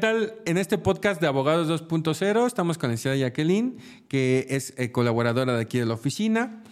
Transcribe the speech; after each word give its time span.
tal? 0.00 0.34
En 0.46 0.56
este 0.56 0.78
podcast 0.78 1.20
de 1.20 1.26
Abogados 1.26 1.68
2.0 1.68 2.46
estamos 2.46 2.78
con 2.78 2.88
la 2.88 2.94
licenciada 2.94 3.18
Jacqueline, 3.18 3.76
que 4.08 4.46
es 4.48 4.72
eh, 4.78 4.90
colaboradora 4.90 5.54
de 5.54 5.60
aquí 5.60 5.78
de 5.78 5.84
la 5.84 5.92
oficina. 5.92 6.62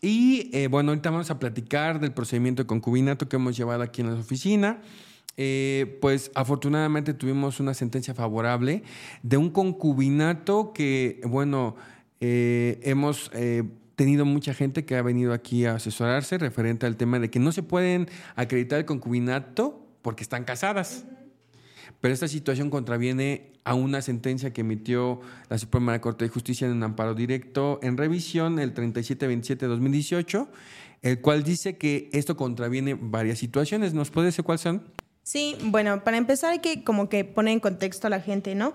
Y 0.00 0.48
eh, 0.56 0.66
bueno, 0.68 0.90
ahorita 0.90 1.10
vamos 1.10 1.30
a 1.30 1.38
platicar 1.38 2.00
del 2.00 2.12
procedimiento 2.12 2.62
de 2.62 2.66
concubinato 2.66 3.28
que 3.28 3.36
hemos 3.36 3.54
llevado 3.54 3.82
aquí 3.82 4.00
en 4.00 4.14
la 4.14 4.18
oficina. 4.18 4.80
Eh, 5.36 5.98
pues 6.00 6.32
afortunadamente 6.34 7.12
tuvimos 7.12 7.60
una 7.60 7.74
sentencia 7.74 8.14
favorable 8.14 8.82
de 9.22 9.36
un 9.36 9.50
concubinato 9.50 10.72
que, 10.72 11.20
bueno, 11.24 11.76
hemos 12.20 13.30
tenido 13.94 14.24
mucha 14.24 14.54
gente 14.54 14.86
que 14.86 14.96
ha 14.96 15.02
venido 15.02 15.34
aquí 15.34 15.66
a 15.66 15.74
asesorarse 15.74 16.38
referente 16.38 16.86
al 16.86 16.96
tema 16.96 17.18
de 17.18 17.30
que 17.30 17.38
no 17.38 17.52
se 17.52 17.62
pueden 17.62 18.08
acreditar 18.36 18.78
el 18.78 18.86
concubinato 18.86 19.86
porque 20.00 20.22
están 20.22 20.44
casadas. 20.44 21.04
Pero 22.00 22.14
esta 22.14 22.28
situación 22.28 22.70
contraviene 22.70 23.52
a 23.64 23.74
una 23.74 24.00
sentencia 24.00 24.52
que 24.52 24.62
emitió 24.62 25.20
la 25.48 25.58
Suprema 25.58 26.00
Corte 26.00 26.24
de 26.24 26.30
Justicia 26.30 26.66
en 26.66 26.72
un 26.72 26.82
amparo 26.82 27.14
directo 27.14 27.78
en 27.82 27.96
revisión 27.96 28.58
el 28.58 28.74
3727-2018, 28.74 30.48
el 31.02 31.20
cual 31.20 31.42
dice 31.42 31.76
que 31.76 32.08
esto 32.12 32.36
contraviene 32.36 32.96
varias 32.98 33.38
situaciones. 33.38 33.92
¿Nos 33.92 34.10
puede 34.10 34.26
decir 34.26 34.44
cuáles 34.44 34.62
son? 34.62 34.82
Sí, 35.22 35.56
bueno, 35.64 36.02
para 36.02 36.16
empezar 36.16 36.52
hay 36.52 36.60
que 36.60 36.82
como 36.82 37.08
que 37.08 37.24
poner 37.24 37.52
en 37.52 37.60
contexto 37.60 38.06
a 38.06 38.10
la 38.10 38.20
gente, 38.20 38.54
¿no? 38.54 38.74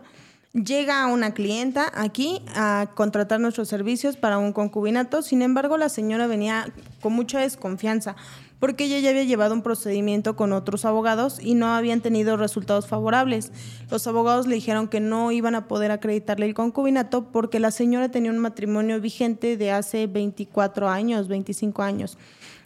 Llega 0.53 1.05
una 1.07 1.33
clienta 1.33 1.91
aquí 1.93 2.41
a 2.55 2.91
contratar 2.95 3.41
nuestros 3.41 3.67
servicios 3.67 4.15
para 4.15 4.37
un 4.37 4.53
concubinato, 4.53 5.21
sin 5.21 5.41
embargo 5.41 5.77
la 5.77 5.89
señora 5.89 6.27
venía 6.27 6.71
con 7.01 7.11
mucha 7.11 7.41
desconfianza 7.41 8.15
porque 8.59 8.85
ella 8.85 8.99
ya 8.99 9.09
había 9.09 9.23
llevado 9.23 9.53
un 9.53 9.61
procedimiento 9.61 10.35
con 10.35 10.53
otros 10.53 10.85
abogados 10.85 11.39
y 11.41 11.55
no 11.55 11.67
habían 11.67 12.01
tenido 12.01 12.37
resultados 12.37 12.87
favorables. 12.87 13.51
Los 13.89 14.07
abogados 14.07 14.47
le 14.47 14.55
dijeron 14.55 14.87
que 14.87 14.99
no 14.99 15.31
iban 15.31 15.55
a 15.55 15.67
poder 15.67 15.91
acreditarle 15.91 16.45
el 16.45 16.53
concubinato 16.53 17.31
porque 17.31 17.59
la 17.59 17.71
señora 17.71 18.09
tenía 18.09 18.31
un 18.31 18.39
matrimonio 18.39 18.99
vigente 19.01 19.57
de 19.57 19.71
hace 19.71 20.07
24 20.07 20.89
años, 20.89 21.27
25 21.27 21.81
años. 21.81 22.17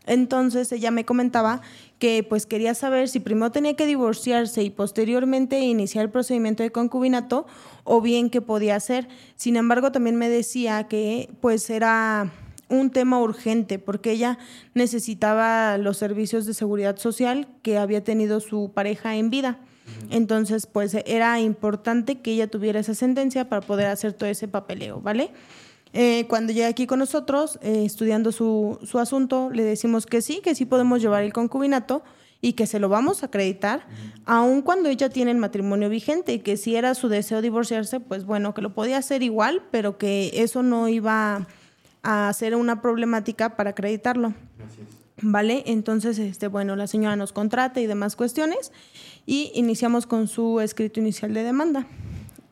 Entonces 0.06 0.72
ella 0.72 0.90
me 0.90 1.06
comentaba 1.06 1.62
que 2.00 2.26
pues 2.28 2.48
quería 2.48 2.74
saber 2.74 3.10
si 3.10 3.20
primero 3.20 3.52
tenía 3.52 3.76
que 3.76 3.86
divorciarse 3.86 4.64
y 4.64 4.72
posteriormente 4.72 5.60
iniciar 5.60 6.06
el 6.06 6.12
procedimiento 6.12 6.64
de 6.64 6.72
concubinato 6.72 7.46
o 7.84 8.02
bien 8.02 8.32
qué 8.32 8.42
podía 8.42 8.76
hacer. 8.76 9.08
Sin 9.36 9.56
embargo, 9.56 9.92
también 9.92 10.16
me 10.16 10.28
decía 10.28 10.86
que 10.88 11.30
pues 11.42 11.70
era 11.70 12.32
un 12.70 12.92
tema 12.92 13.20
urgente 13.20 13.80
porque 13.80 14.12
ella 14.12 14.38
necesitaba 14.74 15.78
los 15.78 15.98
servicios 15.98 16.46
de 16.46 16.54
seguridad 16.54 16.98
social 16.98 17.48
que 17.62 17.78
había 17.78 18.04
tenido 18.04 18.40
su 18.40 18.72
pareja 18.74 19.16
en 19.16 19.30
vida. 19.30 19.60
Entonces, 20.12 20.68
pues 20.68 20.96
era 21.06 21.40
importante 21.40 22.20
que 22.20 22.32
ella 22.32 22.48
tuviera 22.48 22.80
esa 22.80 22.94
sentencia 22.94 23.50
para 23.50 23.62
poder 23.62 23.88
hacer 23.88 24.14
todo 24.14 24.30
ese 24.30 24.48
papeleo, 24.48 25.02
¿vale? 25.02 25.32
Eh, 25.94 26.26
cuando 26.28 26.54
llega 26.54 26.68
aquí 26.68 26.86
con 26.86 27.00
nosotros, 27.00 27.58
eh, 27.64 27.84
estudiando 27.86 28.32
su, 28.32 28.78
su, 28.84 29.00
asunto, 29.00 29.50
le 29.50 29.64
decimos 29.64 30.06
que 30.06 30.22
sí, 30.22 30.42
que 30.44 30.54
sí 30.54 30.66
podemos 30.66 31.02
llevar 31.02 31.24
el 31.24 31.34
concubinato 31.34 32.04
y 32.42 32.54
que 32.54 32.68
se 32.68 32.80
lo 32.80 32.90
vamos 32.90 33.24
a 33.24 33.26
acreditar, 33.26 33.86
aun 34.26 34.62
cuando 34.62 34.88
ella 34.88 35.10
tiene 35.10 35.32
el 35.32 35.38
matrimonio 35.38 35.90
vigente 35.90 36.34
y 36.34 36.40
que 36.40 36.58
si 36.58 36.76
era 36.76 36.94
su 36.96 37.10
deseo 37.10 37.42
divorciarse, 37.42 38.00
pues 38.00 38.26
bueno, 38.26 38.54
que 38.54 38.62
lo 38.62 38.74
podía 38.74 38.98
hacer 38.98 39.24
igual, 39.24 39.64
pero 39.72 39.98
que 39.98 40.32
eso 40.36 40.64
no 40.64 40.88
iba 40.88 41.48
a 42.04 42.30
hacer 42.30 42.56
una 42.56 42.82
problemática 42.82 43.56
para 43.56 43.72
acreditarlo. 43.72 44.34
¿Vale? 45.22 45.64
Entonces, 45.66 46.18
este, 46.18 46.48
bueno, 46.48 46.76
la 46.76 46.88
señora 46.88 47.16
nos 47.18 47.34
contrata 47.34 47.82
y 47.82 47.88
demás 47.88 48.16
cuestiones 48.16 48.72
y 49.26 49.52
iniciamos 49.54 50.06
con 50.06 50.28
su 50.28 50.62
escrito 50.62 51.02
inicial 51.02 51.34
de 51.34 51.44
demanda, 51.44 51.88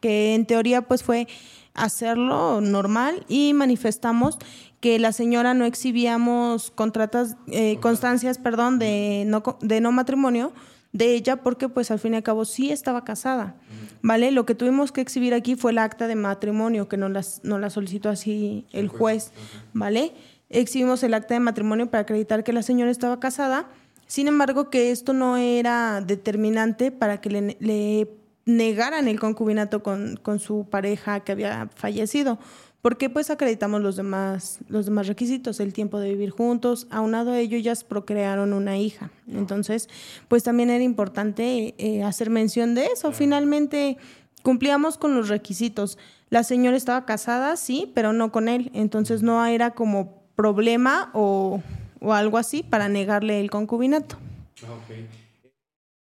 que 0.01 0.35
en 0.35 0.45
teoría 0.45 0.81
pues 0.81 1.01
fue 1.01 1.27
hacerlo 1.73 2.59
normal 2.59 3.25
y 3.29 3.53
manifestamos 3.53 4.37
que 4.79 4.99
la 4.99 5.11
señora 5.11 5.53
no 5.53 5.65
exhibíamos 5.65 6.71
contratas, 6.71 7.37
eh, 7.47 7.77
constancias, 7.79 8.37
perdón, 8.37 8.79
de 8.79 9.23
no, 9.25 9.43
de 9.61 9.81
no 9.81 9.91
matrimonio, 9.91 10.51
de 10.91 11.13
ella 11.13 11.37
porque 11.37 11.69
pues 11.69 11.91
al 11.91 11.99
fin 11.99 12.13
y 12.13 12.17
al 12.17 12.23
cabo 12.23 12.45
sí 12.45 12.71
estaba 12.71 13.03
casada, 13.03 13.55
¿vale? 14.01 14.31
Lo 14.31 14.45
que 14.45 14.55
tuvimos 14.55 14.91
que 14.91 15.01
exhibir 15.01 15.33
aquí 15.33 15.55
fue 15.55 15.71
el 15.71 15.77
acta 15.77 16.07
de 16.07 16.15
matrimonio 16.15 16.87
que 16.87 16.97
nos 16.97 17.11
la, 17.43 17.57
la 17.57 17.69
solicitó 17.69 18.09
así 18.09 18.65
el 18.71 18.87
juez, 18.87 19.31
¿vale? 19.73 20.13
Exhibimos 20.49 21.03
el 21.03 21.13
acta 21.13 21.33
de 21.33 21.39
matrimonio 21.39 21.89
para 21.89 22.01
acreditar 22.01 22.43
que 22.43 22.53
la 22.53 22.63
señora 22.63 22.89
estaba 22.89 23.19
casada, 23.19 23.67
sin 24.07 24.27
embargo 24.27 24.69
que 24.69 24.91
esto 24.91 25.13
no 25.13 25.37
era 25.37 26.01
determinante 26.01 26.91
para 26.91 27.19
que 27.19 27.29
le, 27.29 27.57
le 27.59 28.09
negaran 28.45 29.09
el 29.09 29.19
concubinato 29.19 29.83
con, 29.83 30.15
con 30.15 30.39
su 30.39 30.67
pareja 30.69 31.19
que 31.19 31.33
había 31.33 31.69
fallecido 31.75 32.39
porque 32.87 33.09
pues 33.09 33.29
acreditamos 33.29 33.81
los 33.81 33.97
demás, 33.97 34.59
los 34.69 34.85
demás 34.85 35.07
requisitos, 35.07 35.59
el 35.59 35.73
tiempo 35.73 35.99
de 35.99 36.11
vivir 36.11 36.29
juntos, 36.29 36.87
aunado 36.89 37.33
a 37.33 37.39
ello 37.41 37.57
ellas 37.57 37.83
procrearon 37.83 38.53
una 38.53 38.77
hija. 38.77 39.11
Entonces, 39.27 39.89
pues 40.29 40.43
también 40.43 40.69
era 40.69 40.81
importante 40.81 41.75
eh, 41.79 42.03
hacer 42.03 42.29
mención 42.29 42.75
de 42.75 42.85
eso. 42.85 43.11
Finalmente 43.11 43.97
cumplíamos 44.41 44.97
con 44.97 45.15
los 45.15 45.27
requisitos. 45.27 45.97
La 46.29 46.45
señora 46.45 46.77
estaba 46.77 47.05
casada, 47.05 47.57
sí, 47.57 47.91
pero 47.93 48.13
no 48.13 48.31
con 48.31 48.47
él. 48.47 48.71
Entonces 48.73 49.21
no 49.21 49.45
era 49.45 49.71
como 49.71 50.23
problema 50.37 51.11
o, 51.13 51.61
o 51.99 52.13
algo 52.13 52.37
así 52.37 52.63
para 52.63 52.87
negarle 52.87 53.41
el 53.41 53.49
concubinato. 53.49 54.15
Okay. 54.85 55.09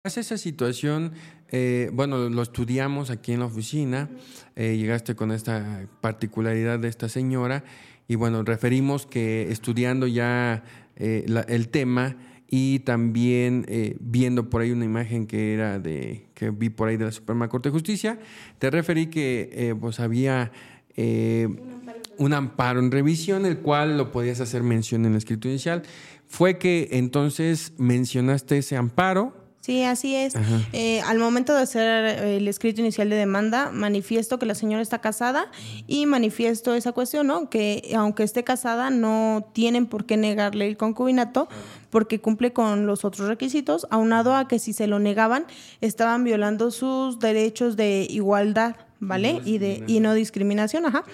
esa 0.05 0.37
situación 0.37 1.13
eh, 1.57 1.89
bueno, 1.93 2.29
lo 2.29 2.43
estudiamos 2.43 3.11
aquí 3.11 3.31
en 3.31 3.39
la 3.39 3.47
oficina, 3.47 4.11
eh, 4.57 4.77
llegaste 4.77 5.15
con 5.15 5.31
esta 5.31 5.87
particularidad 6.01 6.81
de 6.81 6.89
esta 6.89 7.09
señora 7.09 7.63
y 8.09 8.17
bueno, 8.17 8.43
referimos 8.43 9.07
que 9.07 9.53
estudiando 9.53 10.09
ya 10.09 10.65
eh, 10.97 11.25
el 11.47 11.69
tema 11.69 12.17
y 12.49 12.81
también 12.81 13.67
viendo 14.01 14.51
por 14.51 14.63
ahí 14.63 14.73
una 14.73 14.85
imagen 14.85 15.29
que 15.29 15.55
era 15.55 15.79
de 15.79 16.27
que 16.35 16.51
vi 16.51 16.71
por 16.71 16.89
ahí 16.89 16.97
de 16.97 17.05
la 17.05 17.13
Suprema 17.13 17.49
Corte 17.49 17.69
de 17.69 17.73
Justicia, 17.73 18.19
te 18.59 18.69
referí 18.71 19.07
que 19.07 19.77
pues 19.81 20.01
había 20.01 20.51
un 20.97 22.33
amparo 22.33 22.81
en 22.81 22.91
revisión, 22.91 23.47
el 23.47 23.59
cual 23.59 23.97
lo 23.97 24.11
podías 24.11 24.41
hacer 24.41 24.65
mención 24.65 25.05
en 25.05 25.13
el 25.13 25.19
escrito 25.19 25.49
inicial. 25.49 25.85
Fue 26.27 26.59
que 26.59 26.89
entonces 26.93 27.75
mencionaste 27.79 28.59
ese 28.59 28.77
amparo, 28.77 29.44
Sí, 29.65 29.83
así 29.83 30.15
es. 30.15 30.35
Eh, 30.75 31.01
al 31.07 31.19
momento 31.19 31.55
de 31.55 31.63
hacer 31.63 32.23
el 32.23 32.47
escrito 32.49 32.83
inicial 32.83 33.09
de 33.09 33.17
demanda, 33.17 33.71
manifiesto 33.71 34.39
que 34.39 34.45
la 34.45 34.55
señora 34.55 34.83
está 34.83 34.99
casada 34.99 35.51
y 35.87 36.05
manifiesto 36.05 36.75
esa 36.75 36.93
cuestión, 36.93 37.29
¿no? 37.29 37.49
Que 37.49 37.95
aunque 37.97 38.25
esté 38.25 38.45
casada, 38.45 38.91
no 38.91 39.49
tienen 39.55 39.87
por 39.87 40.05
qué 40.05 40.19
negarle 40.19 40.69
el 40.69 40.77
concubinato 40.77 41.49
porque 41.89 42.21
cumple 42.21 42.53
con 42.53 42.85
los 42.85 43.07
otros 43.07 43.27
requisitos, 43.27 43.87
aunado 43.89 44.37
a 44.37 44.49
que 44.49 44.59
si 44.59 44.75
se 44.75 44.87
lo 44.87 44.99
negaban, 44.99 45.47
estaban 45.81 46.25
violando 46.25 46.71
sus 46.71 47.19
derechos 47.19 47.75
de 47.75 48.07
igualdad, 48.11 48.77
¿vale? 49.01 49.41
y 49.47 49.57
de 49.57 49.83
y 49.87 50.01
no 50.01 50.13
discriminación, 50.13 50.85
ajá 50.85 51.05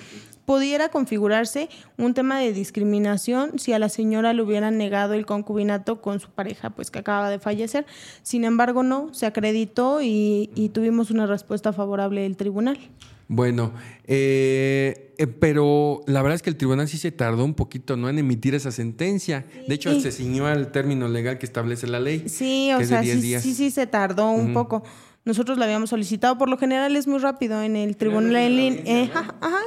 pudiera 0.51 0.89
configurarse 0.89 1.69
un 1.97 2.13
tema 2.13 2.41
de 2.41 2.53
discriminación 2.53 3.61
si 3.61 3.73
a 3.73 3.79
la 3.79 3.89
señora 3.89 4.33
le 4.33 4.43
hubieran 4.43 4.79
negado 4.79 5.15
el 5.15 5.25
concubinato 5.25 6.01
con 6.01 6.19
su 6.19 6.29
pareja, 6.29 6.71
pues 6.71 6.91
que 6.91 6.99
acaba 6.99 7.31
de 7.31 7.39
fallecer. 7.39 7.87
Sin 8.25 8.43
embargo, 8.43 8.83
no, 8.83 9.15
se 9.15 9.27
acreditó 9.27 10.01
y, 10.03 10.73
tuvimos 10.75 11.13
una 11.13 11.27
respuesta 11.27 11.73
favorable 11.73 12.23
del 12.23 12.37
tribunal. 12.37 12.81
Bueno, 13.29 13.73
eh, 14.09 15.15
eh, 15.19 15.29
pero 15.29 16.01
la 16.09 16.21
verdad 16.21 16.35
es 16.35 16.43
que 16.43 16.51
el 16.51 16.57
tribunal 16.57 16.89
sí 16.89 16.99
se 16.99 17.13
tardó 17.13 17.45
un 17.45 17.55
poquito 17.55 17.97
¿no? 17.97 18.09
en 18.09 18.19
emitir 18.19 18.57
esa 18.57 18.73
sentencia. 18.73 19.47
De 19.69 19.77
hecho, 19.77 20.01
se 20.01 20.11
ciñó 20.11 20.47
al 20.47 20.73
término 20.73 21.07
legal 21.07 21.39
que 21.39 21.47
establece 21.47 21.87
la 21.87 22.01
ley. 22.01 22.25
Sí, 22.27 22.73
o 22.73 22.85
sea, 22.85 23.05
sí, 23.05 23.39
sí, 23.39 23.55
sí, 23.55 23.71
se 23.71 23.87
tardó 23.87 24.33
un 24.33 24.53
poco. 24.53 24.83
Nosotros 25.25 25.59
la 25.59 25.67
habíamos 25.67 25.91
solicitado, 25.91 26.39
por 26.39 26.49
lo 26.49 26.57
general 26.57 26.97
es 26.97 27.07
muy 27.07 27.19
rápido 27.19 27.63
en 27.63 27.77
el 27.77 27.97
tribunal 27.99 28.37
en 28.37 28.57
línea, 28.57 28.83
eh, 28.87 29.11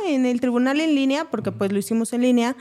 en 0.08 0.26
el 0.26 0.42
tribunal 0.42 0.82
en 0.82 0.96
línea, 0.96 1.26
porque 1.30 1.52
pues 1.52 1.72
lo 1.72 1.78
hicimos 1.78 2.12
en 2.14 2.22
línea, 2.22 2.56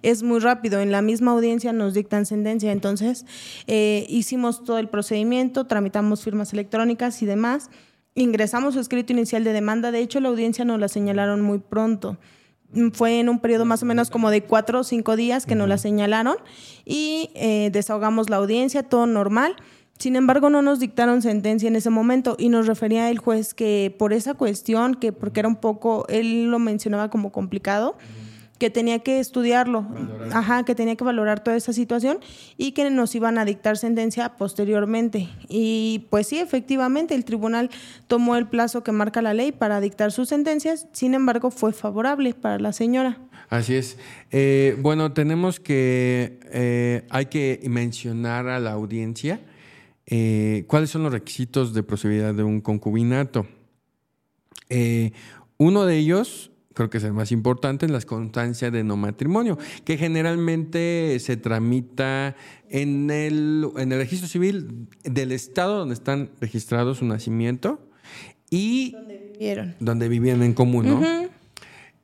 es 0.00 0.22
muy 0.22 0.38
rápido. 0.38 0.80
En 0.80 0.90
la 0.90 1.02
misma 1.02 1.32
audiencia 1.32 1.74
nos 1.74 1.92
dictan 1.92 2.24
sentencia, 2.24 2.72
entonces 2.72 3.26
eh, 3.66 4.06
hicimos 4.08 4.64
todo 4.64 4.78
el 4.78 4.88
procedimiento, 4.88 5.66
tramitamos 5.66 6.24
firmas 6.24 6.54
electrónicas 6.54 7.20
y 7.22 7.26
demás, 7.26 7.70
ingresamos 8.14 8.74
su 8.74 8.80
escrito 8.80 9.12
inicial 9.12 9.44
de 9.44 9.52
demanda. 9.52 9.90
De 9.90 10.00
hecho, 10.00 10.18
la 10.20 10.30
audiencia 10.30 10.64
nos 10.64 10.80
la 10.80 10.88
señalaron 10.88 11.42
muy 11.42 11.58
pronto 11.58 12.16
fue 12.92 13.20
en 13.20 13.28
un 13.28 13.38
periodo 13.38 13.64
más 13.64 13.82
o 13.82 13.86
menos 13.86 14.10
como 14.10 14.30
de 14.30 14.42
cuatro 14.42 14.80
o 14.80 14.84
cinco 14.84 15.16
días 15.16 15.46
que 15.46 15.54
nos 15.54 15.68
la 15.68 15.78
señalaron 15.78 16.36
y 16.84 17.30
eh, 17.34 17.70
desahogamos 17.72 18.28
la 18.28 18.36
audiencia, 18.36 18.82
todo 18.82 19.06
normal. 19.06 19.56
Sin 19.98 20.14
embargo, 20.14 20.48
no 20.48 20.62
nos 20.62 20.78
dictaron 20.78 21.22
sentencia 21.22 21.66
en 21.66 21.74
ese 21.74 21.90
momento 21.90 22.36
y 22.38 22.50
nos 22.50 22.68
refería 22.68 23.10
el 23.10 23.18
juez 23.18 23.52
que 23.52 23.94
por 23.98 24.12
esa 24.12 24.34
cuestión, 24.34 24.94
que 24.94 25.12
porque 25.12 25.40
era 25.40 25.48
un 25.48 25.56
poco, 25.56 26.06
él 26.08 26.50
lo 26.50 26.60
mencionaba 26.60 27.10
como 27.10 27.32
complicado, 27.32 27.96
que 28.58 28.70
tenía 28.70 29.00
que 29.00 29.20
estudiarlo, 29.20 29.86
ajá, 30.32 30.64
que 30.64 30.74
tenía 30.74 30.96
que 30.96 31.04
valorar 31.04 31.42
toda 31.42 31.56
esa 31.56 31.72
situación 31.72 32.18
y 32.56 32.72
que 32.72 32.90
nos 32.90 33.14
iban 33.14 33.38
a 33.38 33.44
dictar 33.44 33.76
sentencia 33.76 34.36
posteriormente. 34.36 35.28
Y 35.48 36.06
pues 36.10 36.28
sí, 36.28 36.38
efectivamente, 36.38 37.14
el 37.14 37.24
tribunal 37.24 37.70
tomó 38.08 38.36
el 38.36 38.46
plazo 38.46 38.82
que 38.82 38.92
marca 38.92 39.22
la 39.22 39.34
ley 39.34 39.52
para 39.52 39.80
dictar 39.80 40.12
sus 40.12 40.28
sentencias, 40.28 40.88
sin 40.92 41.14
embargo, 41.14 41.50
fue 41.50 41.72
favorable 41.72 42.34
para 42.34 42.58
la 42.58 42.72
señora. 42.72 43.18
Así 43.48 43.74
es. 43.74 43.96
Eh, 44.30 44.76
bueno, 44.80 45.12
tenemos 45.12 45.60
que, 45.60 46.40
eh, 46.52 47.06
hay 47.10 47.26
que 47.26 47.60
mencionar 47.68 48.48
a 48.48 48.58
la 48.58 48.72
audiencia 48.72 49.40
eh, 50.10 50.64
cuáles 50.66 50.90
son 50.90 51.02
los 51.02 51.12
requisitos 51.12 51.74
de 51.74 51.82
procedibilidad 51.82 52.34
de 52.34 52.42
un 52.42 52.60
concubinato. 52.60 53.46
uno 55.58 55.86
de 55.86 55.96
ellos 55.96 56.50
creo 56.78 56.90
que 56.90 56.98
es 56.98 57.04
el 57.04 57.12
más 57.12 57.32
importante, 57.32 57.86
en 57.86 57.92
la 57.92 58.00
constancia 58.02 58.70
de 58.70 58.84
no 58.84 58.96
matrimonio, 58.96 59.58
que 59.84 59.98
generalmente 59.98 61.18
se 61.18 61.36
tramita 61.36 62.36
en 62.68 63.10
el, 63.10 63.66
en 63.76 63.90
el 63.90 63.98
registro 63.98 64.28
civil 64.28 64.86
del 65.02 65.32
estado 65.32 65.78
donde 65.78 65.94
están 65.94 66.30
registrados 66.40 66.98
su 66.98 67.04
nacimiento 67.04 67.80
y 68.48 68.92
donde 68.92 69.32
vivieron. 69.32 69.74
Donde 69.80 70.08
vivían 70.08 70.44
en 70.44 70.54
común, 70.54 70.86
¿no? 70.86 71.27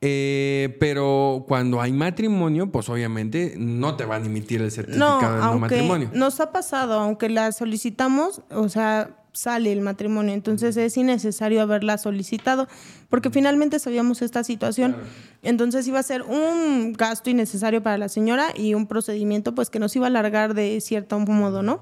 Eh, 0.07 0.77
pero 0.79 1.45
cuando 1.47 1.81
hay 1.81 1.91
matrimonio, 1.91 2.71
pues 2.71 2.89
obviamente 2.89 3.55
no 3.57 3.95
te 3.95 4.05
van 4.05 4.21
a 4.21 4.25
emitir 4.27 4.61
el 4.61 4.69
certificado 4.69 5.35
de 5.35 5.41
no 5.41 5.57
matrimonio. 5.57 6.11
Nos 6.13 6.39
ha 6.39 6.51
pasado, 6.51 6.99
aunque 6.99 7.27
la 7.27 7.51
solicitamos, 7.51 8.43
o 8.51 8.69
sea, 8.69 9.17
sale 9.33 9.71
el 9.71 9.81
matrimonio. 9.81 10.35
Entonces 10.35 10.77
es 10.77 10.95
innecesario 10.95 11.59
haberla 11.59 11.97
solicitado, 11.97 12.67
porque 13.09 13.31
finalmente 13.31 13.79
sabíamos 13.79 14.21
esta 14.21 14.43
situación. 14.43 14.95
Entonces 15.41 15.87
iba 15.87 15.97
a 15.97 16.03
ser 16.03 16.21
un 16.21 16.93
gasto 16.93 17.31
innecesario 17.31 17.81
para 17.81 17.97
la 17.97 18.07
señora 18.07 18.49
y 18.55 18.75
un 18.75 18.85
procedimiento 18.85 19.55
pues 19.55 19.71
que 19.71 19.79
nos 19.79 19.95
iba 19.95 20.05
a 20.05 20.09
alargar 20.09 20.53
de 20.53 20.79
cierto 20.81 21.17
modo, 21.17 21.63
¿no? 21.63 21.79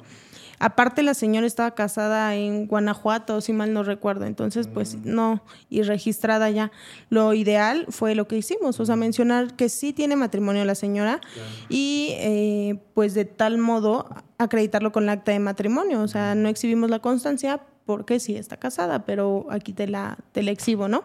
Aparte, 0.64 1.04
la 1.04 1.14
señora 1.14 1.46
estaba 1.46 1.72
casada 1.72 2.38
en 2.38 2.68
Guanajuato, 2.68 3.42
si 3.42 3.52
mal 3.52 3.74
no 3.74 3.84
recuerdo, 3.84 4.24
entonces, 4.24 4.70
pues 4.70 4.96
mm. 4.96 5.02
no, 5.04 5.44
y 5.70 5.82
registrada 5.82 6.50
ya. 6.52 6.72
Lo 7.10 7.34
ideal 7.34 7.86
fue 7.90 8.16
lo 8.16 8.30
que 8.30 8.38
hicimos, 8.38 8.80
o 8.80 8.86
sea, 8.86 8.96
mencionar 8.96 9.58
que 9.58 9.68
sí 9.68 9.92
tiene 9.92 10.16
matrimonio 10.16 10.64
la 10.64 10.76
señora 10.76 11.20
y, 11.68 12.12
eh, 12.12 12.80
pues, 12.94 13.14
de 13.14 13.26
tal 13.26 13.58
modo 13.58 14.08
acreditarlo 14.38 14.94
con 14.94 15.04
el 15.04 15.10
acta 15.10 15.34
de 15.34 15.40
matrimonio, 15.40 16.02
o 16.02 16.08
sea, 16.08 16.34
no 16.34 16.48
exhibimos 16.48 16.90
la 16.90 17.00
constancia 17.00 17.60
porque 17.86 18.22
sí 18.22 18.38
está 18.38 18.56
casada, 18.56 19.06
pero 19.06 19.48
aquí 19.50 19.74
te 19.74 19.90
la, 19.90 20.18
te 20.32 20.44
la 20.44 20.52
exhibo, 20.52 20.88
¿no? 20.88 21.04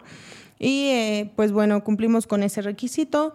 Y, 0.57 0.85
eh, 0.91 1.33
pues, 1.35 1.51
bueno, 1.51 1.83
cumplimos 1.83 2.27
con 2.27 2.43
ese 2.43 2.61
requisito. 2.61 3.33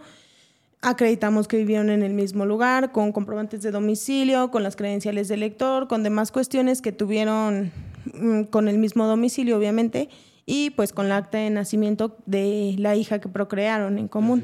Acreditamos 0.86 1.48
que 1.48 1.56
vivieron 1.56 1.88
en 1.88 2.02
el 2.02 2.12
mismo 2.12 2.44
lugar, 2.44 2.92
con 2.92 3.10
comprobantes 3.12 3.62
de 3.62 3.70
domicilio, 3.70 4.50
con 4.50 4.62
las 4.62 4.76
credenciales 4.76 5.28
del 5.28 5.40
lector, 5.40 5.88
con 5.88 6.02
demás 6.02 6.30
cuestiones 6.30 6.82
que 6.82 6.92
tuvieron 6.92 7.72
mm, 8.12 8.42
con 8.44 8.68
el 8.68 8.76
mismo 8.76 9.06
domicilio, 9.06 9.56
obviamente, 9.56 10.10
y 10.44 10.70
pues 10.70 10.92
con 10.92 11.08
la 11.08 11.16
acta 11.16 11.38
de 11.38 11.48
nacimiento 11.48 12.18
de 12.26 12.74
la 12.76 12.96
hija 12.96 13.18
que 13.18 13.30
procrearon 13.30 13.96
en 13.96 14.08
común. 14.08 14.42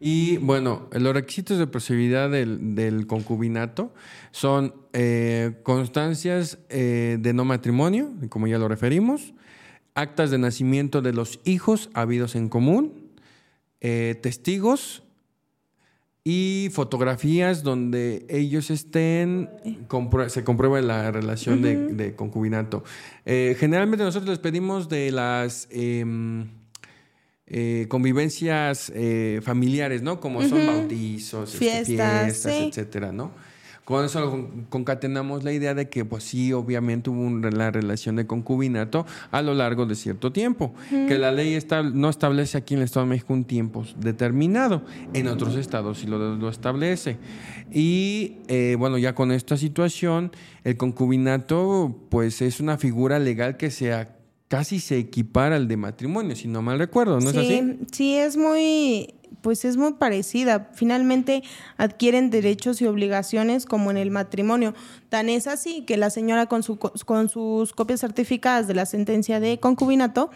Y 0.00 0.38
bueno, 0.38 0.88
los 0.92 1.12
requisitos 1.12 1.58
de 1.58 1.66
procedibilidad 1.66 2.30
del, 2.30 3.06
concubinato 3.06 3.92
son 4.30 4.74
eh, 4.94 5.60
constancias 5.62 6.56
eh, 6.70 7.18
de 7.20 7.34
no 7.34 7.44
matrimonio, 7.44 8.12
como 8.30 8.46
ya 8.46 8.56
lo 8.56 8.66
referimos, 8.66 9.34
actas 9.94 10.30
de 10.30 10.38
nacimiento 10.38 11.02
de 11.02 11.12
los 11.12 11.38
hijos 11.44 11.90
habidos 11.92 12.34
en 12.34 12.48
común, 12.48 13.10
eh, 13.82 14.18
testigos, 14.22 15.04
y 16.24 16.70
fotografías 16.72 17.62
donde 17.62 18.24
ellos 18.30 18.70
estén, 18.70 19.50
se 20.28 20.42
comprueba 20.42 20.80
la 20.80 21.10
relación 21.10 21.60
de, 21.60 22.14
concubinato. 22.16 22.82
Eh, 23.26 23.54
generalmente 23.60 24.04
nosotros 24.04 24.30
les 24.30 24.38
pedimos 24.38 24.88
de 24.88 25.12
las 25.12 25.68
em, 25.70 26.48
eh, 27.46 27.84
convivencias 27.90 28.90
eh, 28.94 29.40
familiares, 29.42 30.00
¿no? 30.00 30.18
Como 30.18 30.42
son 30.48 30.66
bautizos, 30.66 31.52
este, 31.52 31.58
fiestas, 31.58 32.24
fiestas 32.24 32.52
etcétera, 32.54 33.12
¿no? 33.12 33.32
Con 33.84 34.04
eso 34.04 34.48
concatenamos 34.70 35.44
la 35.44 35.52
idea 35.52 35.74
de 35.74 35.90
que, 35.90 36.06
pues 36.06 36.24
sí, 36.24 36.52
obviamente 36.52 37.10
hubo 37.10 37.50
la 37.50 37.70
relación 37.70 38.16
de 38.16 38.26
concubinato 38.26 39.04
a 39.30 39.42
lo 39.42 39.52
largo 39.52 39.84
de 39.84 39.94
cierto 39.94 40.32
tiempo. 40.32 40.74
Que 40.90 41.18
la 41.18 41.32
ley 41.32 41.54
está, 41.54 41.82
no 41.82 42.08
establece 42.08 42.56
aquí 42.56 42.74
en 42.74 42.80
el 42.80 42.86
Estado 42.86 43.04
de 43.04 43.10
México 43.10 43.34
un 43.34 43.44
tiempo 43.44 43.84
determinado. 43.98 44.82
En 45.12 45.28
otros 45.28 45.56
estados 45.56 45.98
sí 45.98 46.06
lo, 46.06 46.48
establece. 46.48 47.18
Y 47.70 48.38
eh, 48.48 48.76
bueno, 48.78 48.96
ya 48.96 49.14
con 49.14 49.32
esta 49.32 49.56
situación, 49.58 50.32
el 50.64 50.78
concubinato, 50.78 51.94
pues 52.08 52.40
es 52.40 52.60
una 52.60 52.78
figura 52.78 53.18
legal 53.18 53.58
que 53.58 53.70
sea 53.70 54.16
casi 54.48 54.78
se 54.78 54.98
equipara 54.98 55.56
al 55.56 55.68
de 55.68 55.76
matrimonio, 55.76 56.36
si 56.36 56.48
no 56.48 56.62
mal 56.62 56.78
recuerdo, 56.78 57.18
¿no 57.18 57.30
es 57.30 57.36
así? 57.36 57.78
Sí, 57.90 58.16
es 58.16 58.36
muy 58.36 59.14
pues 59.44 59.66
es 59.66 59.76
muy 59.76 59.92
parecida. 59.92 60.70
Finalmente 60.72 61.42
adquieren 61.76 62.30
derechos 62.30 62.80
y 62.80 62.86
obligaciones 62.86 63.66
como 63.66 63.90
en 63.90 63.98
el 63.98 64.10
matrimonio. 64.10 64.72
Tan 65.10 65.28
es 65.28 65.46
así 65.46 65.82
que 65.82 65.98
la 65.98 66.08
señora 66.08 66.46
con, 66.46 66.62
su, 66.62 66.78
con 66.78 67.28
sus 67.28 67.74
copias 67.74 68.00
certificadas 68.00 68.66
de 68.66 68.74
la 68.74 68.86
sentencia 68.86 69.40
de 69.40 69.60
concubinato 69.60 70.30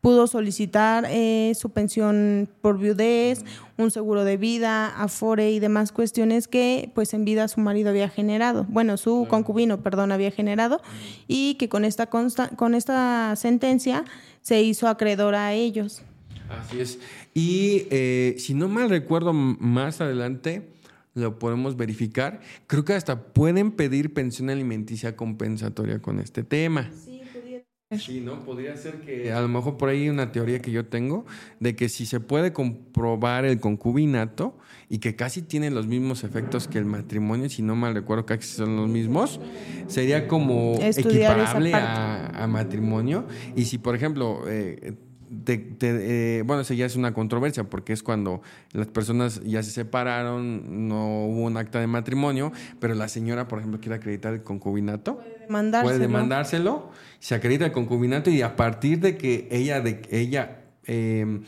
pudo 0.00 0.26
solicitar 0.26 1.06
eh, 1.10 1.52
su 1.54 1.70
pensión 1.70 2.48
por 2.62 2.78
viudez, 2.78 3.44
un 3.76 3.90
seguro 3.90 4.24
de 4.24 4.38
vida, 4.38 4.88
afore 4.88 5.50
y 5.50 5.60
demás 5.60 5.92
cuestiones 5.92 6.48
que 6.48 6.90
pues 6.94 7.12
en 7.12 7.26
vida 7.26 7.48
su 7.48 7.60
marido 7.60 7.90
había 7.90 8.08
generado, 8.08 8.64
bueno, 8.70 8.96
su 8.96 9.26
concubino, 9.28 9.82
perdón, 9.82 10.10
había 10.10 10.30
generado 10.30 10.80
y 11.26 11.56
que 11.56 11.68
con 11.68 11.84
esta, 11.84 12.06
consta 12.06 12.48
con 12.48 12.74
esta 12.74 13.34
sentencia 13.36 14.04
se 14.40 14.62
hizo 14.62 14.88
acreedora 14.88 15.48
a 15.48 15.52
ellos. 15.52 16.02
Así 16.50 16.80
es. 16.80 16.98
Y 17.34 17.88
eh, 17.90 18.36
si 18.38 18.54
no 18.54 18.68
mal 18.68 18.88
recuerdo, 18.88 19.32
más 19.32 20.00
adelante 20.00 20.70
lo 21.14 21.38
podemos 21.38 21.76
verificar. 21.76 22.40
Creo 22.66 22.84
que 22.84 22.92
hasta 22.94 23.32
pueden 23.32 23.72
pedir 23.72 24.14
pensión 24.14 24.50
alimenticia 24.50 25.16
compensatoria 25.16 26.00
con 26.00 26.20
este 26.20 26.44
tema. 26.44 26.90
Sí, 27.04 27.22
podría 27.32 27.64
ser. 27.90 28.00
Sí, 28.00 28.20
¿no? 28.20 28.44
Podría 28.44 28.76
ser 28.76 29.00
que 29.00 29.32
a 29.32 29.40
lo 29.40 29.48
mejor 29.48 29.76
por 29.76 29.88
ahí 29.88 30.08
una 30.08 30.32
teoría 30.32 30.60
que 30.60 30.70
yo 30.70 30.86
tengo 30.86 31.26
de 31.60 31.76
que 31.76 31.88
si 31.88 32.06
se 32.06 32.20
puede 32.20 32.52
comprobar 32.52 33.44
el 33.44 33.60
concubinato 33.60 34.56
y 34.88 34.98
que 34.98 35.16
casi 35.16 35.42
tiene 35.42 35.70
los 35.70 35.86
mismos 35.86 36.24
efectos 36.24 36.68
que 36.68 36.78
el 36.78 36.84
matrimonio, 36.84 37.48
si 37.48 37.62
no 37.62 37.74
mal 37.76 37.94
recuerdo 37.94 38.26
casi 38.26 38.48
son 38.48 38.76
los 38.76 38.88
mismos, 38.88 39.40
sería 39.86 40.28
como 40.28 40.76
equiparable 40.80 41.72
a, 41.74 42.46
matrimonio. 42.48 43.26
Y 43.56 43.64
si, 43.64 43.78
por 43.78 43.94
ejemplo, 43.94 44.42
eh, 44.46 44.94
eh, 45.46 46.42
bueno, 46.46 46.62
eso 46.62 46.74
ya 46.74 46.86
es 46.86 46.96
una 46.96 47.14
controversia 47.14 47.64
porque 47.64 47.92
es 47.92 48.02
cuando 48.02 48.42
las 48.72 48.86
personas 48.86 49.40
ya 49.44 49.62
se 49.62 49.70
separaron, 49.70 50.88
no 50.88 51.26
hubo 51.26 51.42
un 51.42 51.56
acta 51.56 51.80
de 51.80 51.86
matrimonio, 51.86 52.52
pero 52.80 52.94
la 52.94 53.08
señora, 53.08 53.48
por 53.48 53.58
ejemplo, 53.58 53.80
quiere 53.80 53.96
acreditar 53.96 54.34
el 54.34 54.42
concubinato. 54.42 55.16
Puede 55.16 55.38
demandárselo. 55.40 55.88
Puede 55.88 55.98
demandárselo, 55.98 56.90
se 57.18 57.34
acredita 57.34 57.66
el 57.66 57.72
concubinato 57.72 58.30
y 58.30 58.42
a 58.42 58.56
partir 58.56 59.00
de 59.00 59.16
que 59.16 59.48
ella, 59.50 59.80
de, 59.80 60.02
ella 60.10 60.62
em, 60.84 61.42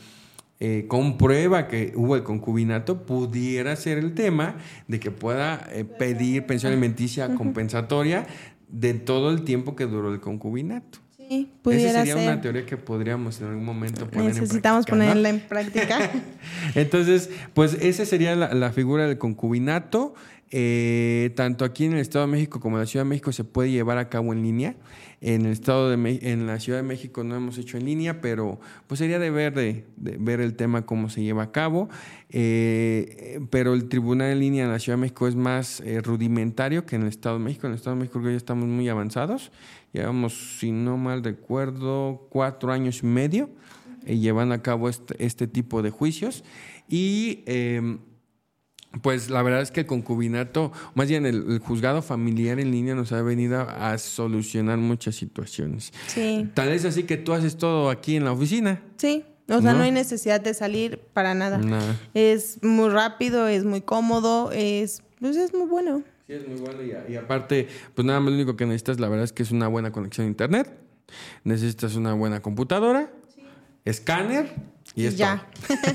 eh, 0.59 0.85
comprueba 0.87 1.67
que 1.67 1.93
hubo 1.95 2.15
el 2.15 2.23
concubinato, 2.23 3.05
pudiera 3.05 3.75
ser 3.75 3.97
el 3.99 4.13
tema 4.13 4.55
de 4.87 4.99
que 4.99 5.11
pueda 5.11 5.67
eh, 5.71 5.83
pedir 5.83 6.45
pensión 6.45 6.71
alimenticia 6.71 7.35
compensatoria 7.35 8.25
de 8.67 8.93
todo 8.95 9.29
el 9.29 9.43
tiempo 9.43 9.75
que 9.75 9.85
duró 9.85 10.11
el 10.13 10.19
concubinato. 10.19 10.99
Sí, 11.27 11.51
pudiera 11.61 12.03
Esa 12.03 12.05
sería 12.05 12.31
una 12.31 12.41
teoría 12.41 12.65
que 12.65 12.77
podríamos 12.77 13.41
en 13.41 13.47
algún 13.47 13.65
momento 13.65 14.09
poner 14.09 14.33
Necesitamos 14.33 14.85
en 14.85 14.85
práctica, 14.85 14.91
ponerla 14.91 15.29
en 15.29 15.39
práctica. 15.41 16.11
Entonces, 16.75 17.29
pues 17.53 17.73
esa 17.81 18.05
sería 18.05 18.35
la, 18.35 18.71
figura 18.71 19.07
del 19.07 19.17
concubinato. 19.17 20.13
Eh, 20.49 21.33
tanto 21.35 21.65
aquí 21.65 21.83
en 21.83 21.93
el 21.93 21.99
Estado 21.99 22.25
de 22.25 22.31
México 22.31 22.61
como 22.61 22.77
en 22.77 22.83
la 22.83 22.85
Ciudad 22.85 23.03
de 23.03 23.09
México 23.09 23.33
se 23.33 23.43
puede 23.43 23.69
llevar 23.69 23.97
a 23.97 24.07
cabo 24.07 24.31
en 24.31 24.41
línea. 24.41 24.75
En 25.19 25.45
el 25.45 25.51
Estado 25.51 25.89
de 25.89 26.19
en 26.21 26.47
la 26.47 26.59
Ciudad 26.59 26.79
de 26.79 26.83
México 26.83 27.23
no 27.23 27.35
hemos 27.35 27.57
hecho 27.57 27.77
en 27.77 27.85
línea, 27.85 28.21
pero 28.21 28.59
pues 28.85 28.99
sería 28.99 29.19
de 29.19 29.29
ver 29.29 29.53
de, 29.53 29.83
ver 29.97 30.39
el 30.39 30.55
tema 30.55 30.85
cómo 30.85 31.09
se 31.09 31.23
lleva 31.23 31.43
a 31.43 31.51
cabo. 31.51 31.89
Eh, 32.29 33.41
pero 33.49 33.73
el 33.73 33.89
tribunal 33.89 34.31
en 34.31 34.39
línea 34.39 34.65
en 34.65 34.71
la 34.71 34.79
Ciudad 34.79 34.97
de 34.97 35.01
México 35.01 35.27
es 35.27 35.35
más 35.35 35.81
eh, 35.81 36.01
rudimentario 36.01 36.85
que 36.85 36.95
en 36.95 37.01
el 37.01 37.07
Estado 37.09 37.39
de 37.39 37.43
México. 37.43 37.67
En 37.67 37.73
el 37.73 37.79
Estado 37.79 37.95
de 37.97 38.01
México 38.01 38.21
ya 38.21 38.29
estamos 38.31 38.67
muy 38.67 38.87
avanzados. 38.87 39.51
Llevamos, 39.97 40.59
si 40.59 40.71
no 40.71 40.95
mal 40.95 41.23
recuerdo, 41.23 42.27
cuatro 42.29 42.71
años 42.71 43.01
y 43.01 43.07
medio 43.07 43.49
eh, 44.05 44.19
llevando 44.19 44.53
a 44.53 44.61
cabo 44.61 44.89
este, 44.89 45.15
este, 45.25 45.47
tipo 45.47 45.81
de 45.81 45.89
juicios. 45.89 46.43
Y 46.87 47.41
em, 47.47 47.97
pues 49.01 49.31
la 49.31 49.41
verdad 49.41 49.63
es 49.63 49.71
que 49.71 49.79
el 49.79 49.85
concubinato, 49.87 50.71
más 50.93 51.07
bien 51.07 51.25
el, 51.25 51.57
juzgado 51.57 52.03
familiar 52.03 52.59
en 52.59 52.69
línea 52.69 52.93
nos 52.93 53.11
ha 53.11 53.23
venido 53.23 53.59
a, 53.59 53.97
solucionar 53.97 54.77
muchas 54.77 55.15
situaciones. 55.15 55.91
Sí. 56.05 56.47
Tal 56.53 56.69
es 56.69 56.85
así 56.85 57.01
que 57.03 57.17
tú 57.17 57.33
haces 57.33 57.57
todo 57.57 57.89
aquí 57.89 58.17
en 58.17 58.25
la 58.25 58.33
oficina. 58.33 58.83
Sí. 58.97 59.25
O 59.49 59.61
sea, 59.61 59.71
¿No? 59.71 59.79
no, 59.79 59.83
hay 59.85 59.91
necesidad 59.91 60.41
de 60.41 60.53
salir 60.53 60.99
para 61.13 61.33
nada. 61.33 61.57
Nada. 61.57 61.99
Es 62.13 62.61
muy 62.61 62.89
rápido, 62.89 63.47
es 63.47 63.65
muy 63.65 63.81
cómodo, 63.81 64.51
es, 64.51 65.01
pues 65.19 65.37
es 65.37 65.55
muy 65.55 65.65
bueno. 65.65 66.03
Sí, 66.27 66.33
es 66.33 66.47
muy 66.47 66.57
bueno. 66.59 66.79
Y, 66.83 67.13
y 67.13 67.15
aparte, 67.15 67.67
pues 67.95 68.05
nada 68.05 68.19
más 68.19 68.29
lo 68.31 68.35
único 68.35 68.55
que 68.57 68.65
necesitas, 68.65 68.99
la 68.99 69.07
verdad 69.07 69.23
es 69.23 69.33
que 69.33 69.43
es 69.43 69.51
una 69.51 69.67
buena 69.67 69.91
conexión 69.91 70.27
a 70.27 70.29
internet. 70.29 70.69
Necesitas 71.45 71.95
una 71.95 72.13
buena 72.13 72.41
computadora, 72.41 73.09
escáner 73.85 74.51
y 74.93 75.05
es 75.05 75.15
ya. 75.15 75.47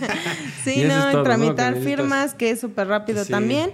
sí, 0.65 0.81
Y 0.83 0.85
no, 0.85 1.23
tramitar 1.23 1.75
Que 1.75 1.81
firmas, 1.81 2.35
que 2.35 2.51
es 2.51 2.61
súper 2.61 2.89
rápido 2.89 3.25
Sí. 3.25 3.31
también. 3.31 3.73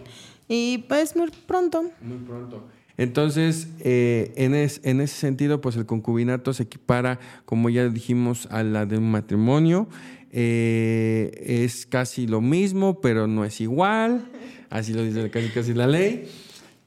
Y 0.49 0.79
pues 0.89 1.15
muy 1.15 1.31
pronto. 1.47 1.85
Muy 2.01 2.19
pronto. 2.19 2.67
Entonces, 2.97 3.69
eh, 3.81 4.33
en, 4.35 4.57
es- 4.57 4.81
en 4.83 5.01
ese 5.01 5.15
sentido, 5.15 5.61
pues 5.61 5.77
el 5.77 5.87
concubinato 5.87 6.53
se 6.53 6.65
equipara, 6.65 7.21
como 7.45 7.71
ya 7.71 7.89
dijimos, 7.89 8.49
a 8.51 8.65
la 8.65 8.85
de 8.87 8.99
un 8.99 9.11
matrimonio. 9.13 9.89
Eh, 10.33 11.63
es 11.65 11.87
casi 11.87 12.27
lo 12.27 12.41
mismo, 12.41 13.01
pero 13.01 13.29
no 13.29 13.45
es 13.45 13.61
igual. 13.61 14.29
Así 14.71 14.93
lo 14.93 15.03
dice 15.05 15.31
casi 15.31 15.49
casi 15.51 15.75
la 15.75 15.87
ley. 15.87 16.29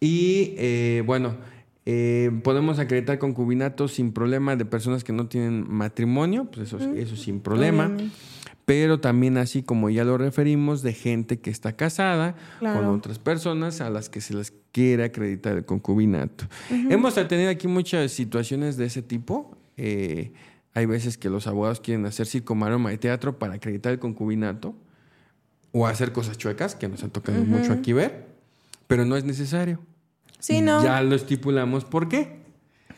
Y 0.02 0.56
eh, 0.58 1.04
bueno, 1.06 1.36
eh, 1.86 2.32
podemos 2.44 2.80
acreditar 2.80 3.20
concubinatos 3.20 3.94
sin 3.94 4.12
problema 4.12 4.56
de 4.56 4.66
personas 4.66 5.04
que 5.04 5.14
no 5.14 5.28
tienen 5.28 5.66
matrimonio, 5.72 6.46
pues 6.52 6.74
eso, 6.74 6.94
eso 6.96 7.16
sin 7.16 7.40
problema. 7.40 7.96
Pero 8.66 9.00
también 9.00 9.38
así 9.38 9.64
como 9.64 9.90
ya 9.90 10.04
lo 10.04 10.18
referimos, 10.18 10.82
de 10.82 10.94
gente 10.94 11.40
que 11.40 11.52
está 11.52 11.76
casada 11.76 12.36
con 12.60 12.86
otras 12.86 13.20
personas 13.20 13.80
a 13.82 13.90
las 13.90 14.10
que 14.10 14.22
se 14.22 14.34
les 14.34 14.54
quiere 14.72 15.04
acreditar 15.04 15.56
el 15.56 15.66
concubinato. 15.66 16.46
Hemos 16.70 17.16
tenido 17.28 17.50
aquí 17.50 17.68
muchas 17.68 18.12
situaciones 18.12 18.78
de 18.78 18.86
ese 18.86 19.02
tipo. 19.02 19.56
Eh, 19.78 20.32
hay 20.74 20.86
veces 20.86 21.18
que 21.18 21.30
los 21.30 21.48
abogados 21.48 21.80
quieren 21.80 22.06
hacer 22.06 22.26
circo, 22.26 22.56
maroma 22.56 22.94
y 22.94 22.98
teatro 22.98 23.38
para 23.38 23.56
acreditar 23.56 23.92
el 23.92 24.00
concubinato 24.00 24.74
o 25.74 25.86
hacer 25.86 26.12
cosas 26.12 26.38
chuecas, 26.38 26.76
que 26.76 26.88
nos 26.88 27.04
ha 27.04 27.10
tocado 27.10 27.44
mucho 27.44 27.74
aquí 27.74 27.94
ver, 27.94 28.28
pero 28.88 29.06
no 29.06 29.16
es 29.16 29.26
necesario. 29.26 29.80
Sí, 30.42 30.60
no. 30.60 30.84
Ya 30.84 31.02
lo 31.02 31.16
estipulamos 31.16 31.86
por 31.86 32.10
qué. 32.10 32.42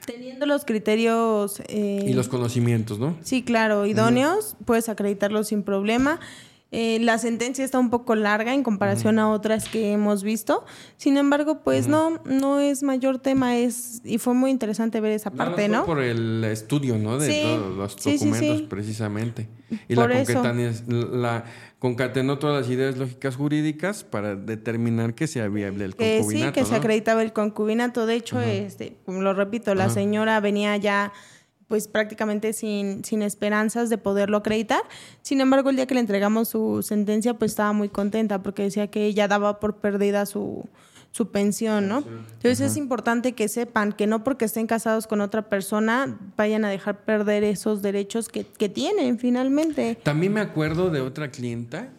Teniendo 0.06 0.46
los 0.46 0.66
criterios. 0.66 1.62
eh, 1.68 2.06
Y 2.08 2.14
los 2.14 2.28
conocimientos, 2.28 3.00
¿no? 3.00 3.16
Sí, 3.22 3.44
claro, 3.44 3.86
idóneos, 3.86 4.56
puedes 4.66 4.90
acreditarlo 4.90 5.44
sin 5.44 5.64
problema. 5.64 6.20
Eh, 6.76 6.98
la 7.02 7.20
sentencia 7.20 7.64
está 7.64 7.78
un 7.78 7.92
poco 7.92 8.16
larga 8.16 8.52
en 8.52 8.64
comparación 8.64 9.20
a 9.20 9.30
otras 9.30 9.70
que 9.70 9.92
hemos 9.92 10.24
visto. 10.24 10.66
Sin 10.98 11.18
embargo, 11.18 11.60
pues 11.64 11.88
no, 11.88 12.20
no 12.26 12.60
es 12.60 12.82
mayor 12.82 13.20
tema, 13.20 13.58
es 13.58 14.02
y 14.04 14.18
fue 14.18 14.34
muy 14.34 14.50
interesante 14.50 15.00
ver 15.00 15.12
esa 15.12 15.30
parte, 15.30 15.68
¿no? 15.70 15.86
Por 15.86 16.02
el 16.02 16.44
estudio, 16.46 16.98
¿no? 16.98 17.20
De 17.20 17.32
Sí. 17.32 17.42
todos 17.44 17.78
los 17.78 17.96
sí, 18.00 18.14
documentos, 18.18 18.58
sí. 18.58 18.66
precisamente. 18.68 19.48
Y 19.88 19.94
Por 19.96 20.10
la, 20.10 20.20
eso. 20.22 20.42
la 20.84 21.46
concatenó 21.84 22.40
todas 22.40 22.62
las 22.62 22.72
ideas 22.72 22.96
lógicas 22.98 23.36
jurídicas 23.36 24.06
para 24.06 24.38
determinar 24.38 25.16
que 25.16 25.28
sea 25.28 25.50
viable 25.50 25.84
el 25.84 25.98
Que 25.98 26.14
sí, 26.14 26.22
concubinato. 26.22 26.54
que 26.54 26.64
se 26.64 26.76
acreditaba 26.76 27.22
el 27.22 27.34
concubinato. 27.34 28.06
De 28.06 28.16
hecho, 28.16 28.40
este, 28.40 28.96
lo 29.06 29.34
repito, 29.34 29.76
la 29.76 29.86
Ajá. 29.86 29.96
señora 29.96 30.40
venía 30.40 30.78
ya 30.78 31.12
pues 31.68 31.90
prácticamente 31.90 32.54
sin, 32.54 33.04
sin 33.04 33.22
esperanzas 33.22 33.90
de 33.90 33.98
poderlo 33.98 34.38
acreditar. 34.38 34.82
Sin 35.24 35.42
embargo, 35.42 35.72
el 35.72 35.76
día 35.76 35.86
que 35.86 35.96
le 35.96 36.00
entregamos 36.00 36.48
su 36.48 36.82
sentencia, 36.84 37.34
pues 37.34 37.52
estaba 37.52 37.74
muy 37.74 37.90
contenta 37.90 38.42
porque 38.42 38.64
decía 38.64 38.88
que 38.88 39.04
ella 39.06 39.28
daba 39.28 39.60
por 39.60 39.76
perdida 39.82 40.26
su, 40.26 40.64
su 41.14 41.30
pensión, 41.30 41.88
¿no? 41.88 42.00
Entonces 42.00 42.60
es 42.60 42.76
importante 42.76 43.34
que 43.34 43.48
sepan 43.48 43.94
que 43.94 44.08
no 44.08 44.24
porque 44.24 44.46
estén 44.46 44.66
casados 44.66 45.06
con 45.06 45.22
otra 45.22 45.48
persona 45.48 46.18
vayan 46.36 46.66
a 46.66 46.70
dejar 46.70 47.06
perder 47.06 47.44
esos 47.44 47.84
derechos 47.84 48.30
que, 48.30 48.46
que 48.46 48.68
tienen 48.68 49.20
finalmente. 49.20 49.96
También 50.02 50.34
me 50.34 50.42
acuerdo 50.42 50.90
de 50.90 51.02
otra 51.02 51.30
clienta, 51.30 51.90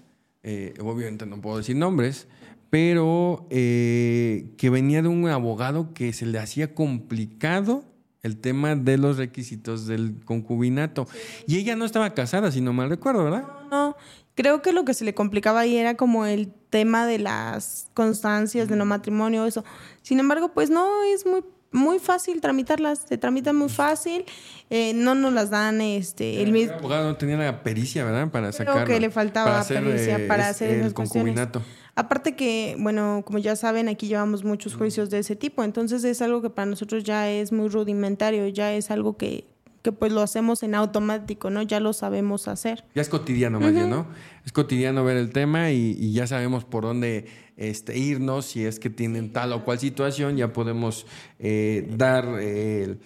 eh, 0.43 0.75
obviamente 0.81 1.27
no 1.27 1.41
puedo 1.41 1.59
decir 1.59 1.77
nombres, 1.77 2.27
pero 2.71 3.47
eh, 3.51 4.51
que 4.59 4.69
venía 4.69 5.01
de 5.01 5.07
un 5.07 5.29
abogado 5.29 5.95
que 5.95 6.13
se 6.13 6.27
le 6.27 6.41
hacía 6.41 6.75
complicado 6.75 7.85
el 8.25 8.39
tema 8.39 8.75
de 8.75 8.99
los 8.99 9.17
requisitos 9.17 9.87
del 9.87 10.17
concubinato. 10.25 11.07
Y 11.47 11.59
ella 11.59 11.77
no 11.77 11.85
estaba 11.85 12.15
casada, 12.15 12.51
si 12.51 12.61
no 12.61 12.73
mal 12.73 12.89
recuerdo, 12.89 13.23
¿verdad? 13.23 13.45
No, 13.71 13.95
creo 14.35 14.63
que 14.63 14.73
lo 14.73 14.85
que 14.85 14.95
se 14.95 15.05
le 15.05 15.15
complicaba 15.15 15.61
ahí 15.61 15.77
era 15.77 15.97
como 15.97 16.27
el 16.27 16.53
tema 16.71 17.07
de 17.07 17.19
las 17.19 17.89
constancias 17.95 18.69
de 18.69 18.77
no 18.77 18.85
matrimonio, 18.85 19.47
eso. 19.47 19.65
Sin 20.03 20.21
embargo, 20.21 20.53
pues 20.53 20.71
no, 20.71 21.03
es 21.05 21.27
muy 21.27 21.43
muy 21.75 21.99
fácil 21.99 22.41
tramitarlas, 22.41 23.01
se 23.09 23.19
tramitan 23.19 23.57
muy 23.57 23.69
fácil, 23.69 24.25
eh, 24.71 24.93
no 24.95 25.17
nos 25.17 25.33
las 25.33 25.51
dan 25.51 25.81
este 25.81 26.37
el 26.37 26.49
El 26.49 26.53
mismo 26.53 26.75
abogado 26.77 27.09
no 27.09 27.17
tenía 27.17 27.37
la 27.37 27.65
pericia, 27.65 28.05
¿verdad? 28.05 28.31
Para 28.31 28.53
sacar. 28.53 28.87
que 28.87 29.01
le 29.01 29.11
faltaba 29.11 29.63
pericia 29.65 30.21
para 30.29 30.49
hacer 30.49 30.71
el 30.71 30.95
cuestiones. 30.95 30.95
concubinato. 30.95 31.63
Aparte 31.97 32.37
que, 32.37 32.77
bueno, 32.79 33.23
como 33.25 33.39
ya 33.39 33.57
saben, 33.57 33.89
aquí 33.89 34.07
llevamos 34.07 34.45
muchos 34.45 34.75
juicios 34.77 35.11
de 35.11 35.19
ese 35.19 35.37
tipo, 35.37 35.65
entonces 35.65 36.05
es 36.05 36.23
algo 36.23 36.43
que 36.43 36.51
para 36.51 36.67
nosotros 36.67 37.03
ya 37.03 37.29
es 37.29 37.51
muy 37.51 37.69
rudimentario, 37.69 38.47
ya 38.49 38.73
es 38.73 38.93
algo 38.93 39.17
que, 39.17 39.45
que 39.85 39.93
pues 39.93 40.13
lo 40.13 40.23
hacemos 40.23 40.63
en 40.63 40.75
automático, 40.75 41.51
¿no? 41.51 41.61
Ya 41.61 41.79
lo 41.79 41.93
sabemos 41.93 42.49
hacer. 42.49 42.87
Ya 42.95 43.03
es 43.03 43.11
cotidiano, 43.11 43.61
más 43.61 43.75
bien, 43.75 43.91
¿no? 43.91 44.07
Es 44.47 44.51
cotidiano 44.51 45.05
ver 45.05 45.19
el 45.19 45.31
tema 45.31 45.73
y, 45.73 45.95
y 46.01 46.15
ya 46.15 46.27
sabemos 46.27 46.65
por 46.65 46.85
dónde 46.85 47.27
este, 47.59 47.99
irnos. 47.99 48.47
Si 48.47 48.65
es 48.65 48.81
que 48.81 48.89
tienen 48.89 49.31
tal 49.31 49.53
o 49.53 49.63
cual 49.63 49.79
situación, 49.79 50.39
ya 50.39 50.55
podemos 50.55 51.07
eh, 51.39 51.87
dar, 51.99 52.27
eh, 52.41 52.97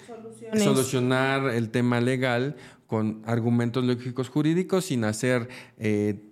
solucionar 0.57 1.53
el 1.53 1.71
tema 1.71 2.01
legal 2.01 2.55
con 2.87 3.23
argumentos 3.27 3.83
lógicos 3.85 4.29
jurídicos 4.29 4.85
sin 4.85 5.03
hacer 5.03 5.49
eh, 5.79 6.28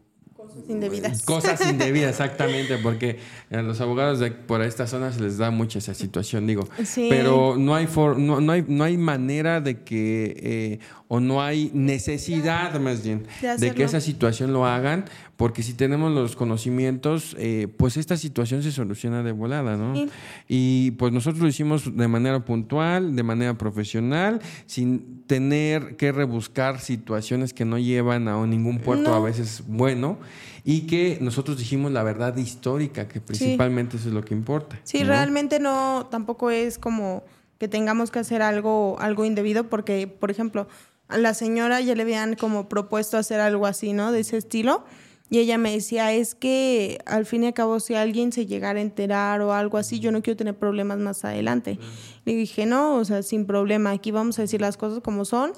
Indebidas. 0.69 1.23
Cosas 1.23 1.61
indebidas, 1.71 2.11
exactamente, 2.11 2.77
porque 2.79 3.19
a 3.51 3.63
los 3.63 3.81
abogados 3.81 4.19
de 4.21 4.31
por 4.31 4.63
esta 4.63 4.87
zona 4.87 5.13
se 5.13 5.21
les 5.21 5.39
da 5.39 5.51
mucha 5.51 5.79
esa 5.79 5.95
situación, 5.95 6.47
digo. 6.47 6.69
Sí. 6.85 7.07
Pero 7.11 7.57
no 7.59 7.75
hay, 7.75 7.87
for- 7.87 8.19
no, 8.19 8.41
no 8.41 8.53
hay 8.53 8.65
no 8.67 8.85
hay 8.85 8.97
manera 8.97 9.61
de 9.61 9.83
que, 9.83 10.35
eh, 10.43 10.79
o 11.09 11.21
no 11.21 11.43
hay 11.43 11.71
necesidad 11.73 12.79
más 12.81 13.03
bien, 13.05 13.27
De 13.41 13.57
de, 13.59 13.71
que 13.75 13.85
esa 13.85 14.01
situación 14.01 14.53
lo 14.53 14.67
hagan, 14.67 15.05
porque 15.37 15.63
si 15.63 15.75
tenemos 15.75 16.13
los 16.13 16.35
conocimientos, 16.35 17.37
eh, 17.39 17.69
pues 17.77 17.97
esta 17.97 18.17
situación 18.17 18.63
se 18.63 18.73
soluciona 18.73 19.23
de 19.23 19.33
volada, 19.33 19.77
¿no? 19.77 19.95
Sí. 19.95 20.09
Y 20.49 20.91
pues 20.93 21.13
nosotros 21.13 21.43
lo 21.43 21.49
hicimos 21.49 21.97
de 21.97 22.09
manera 22.09 22.45
puntual, 22.45 23.15
de 23.15 23.23
manera 23.23 23.59
profesional, 23.59 24.41
sin 24.65 25.25
tener 25.27 25.97
que 25.97 26.13
rebuscar 26.13 26.81
situaciones 26.81 27.53
que 27.53 27.65
no 27.65 27.79
llevan 27.79 28.29
a 28.29 28.47
ningún 28.47 28.79
puerto 28.79 29.11
No. 29.11 29.15
a 29.15 29.21
veces 29.21 29.63
bueno 29.67 30.19
y 30.65 30.83
que 30.83 31.19
nosotros 31.21 31.59
dijimos 31.59 31.93
la 31.93 32.03
verdad 32.03 32.37
histórica, 32.37 33.07
que 33.07 33.21
principalmente 33.21 33.99
eso 33.99 34.09
es 34.09 34.15
lo 34.15 34.25
que 34.25 34.35
importa. 34.35 34.81
Sí, 34.85 35.01
¿no? 35.01 35.09
realmente 35.09 35.61
no, 35.61 36.09
tampoco 36.11 36.51
es 36.51 36.79
como 36.79 37.23
que 37.59 37.69
tengamos 37.69 38.11
que 38.11 38.19
hacer 38.19 38.43
algo, 38.43 38.97
algo 38.99 39.25
indebido, 39.25 39.69
porque, 39.69 40.09
por 40.09 40.31
ejemplo, 40.31 40.67
a 41.09 41.19
la 41.19 41.35
señora 41.35 41.81
ya 41.81 41.95
le 41.95 42.03
habían 42.03 42.35
como 42.35 42.69
propuesto 42.69 43.17
hacer 43.17 43.39
algo 43.41 43.67
así, 43.67 43.93
¿no? 43.93 44.13
De 44.13 44.21
ese 44.21 44.39
estilo. 44.39 44.85
Y 45.29 45.39
ella 45.39 45.59
me 45.59 45.73
decía, 45.73 46.13
es 46.13 46.35
que 46.35 46.99
al 47.05 47.27
fin 47.27 47.43
y 47.43 47.47
al 47.47 47.55
cabo, 47.55 47.81
si 47.81 47.95
alguien 47.95 48.31
se 48.31 48.47
llegara 48.47 48.79
a 48.79 48.83
enterar 48.83 49.41
o 49.41 49.53
algo 49.53 49.77
así, 49.77 49.99
yo 49.99 50.13
no 50.13 50.23
quiero 50.23 50.37
tener 50.37 50.57
problemas 50.57 50.99
más 50.99 51.25
adelante. 51.25 51.79
Le 52.25 52.35
dije, 52.35 52.65
no, 52.65 52.95
o 52.95 53.05
sea, 53.05 53.23
sin 53.23 53.45
problema, 53.45 53.91
aquí 53.91 54.13
vamos 54.13 54.39
a 54.39 54.43
decir 54.43 54.61
las 54.61 54.77
cosas 54.77 55.01
como 55.01 55.25
son 55.25 55.53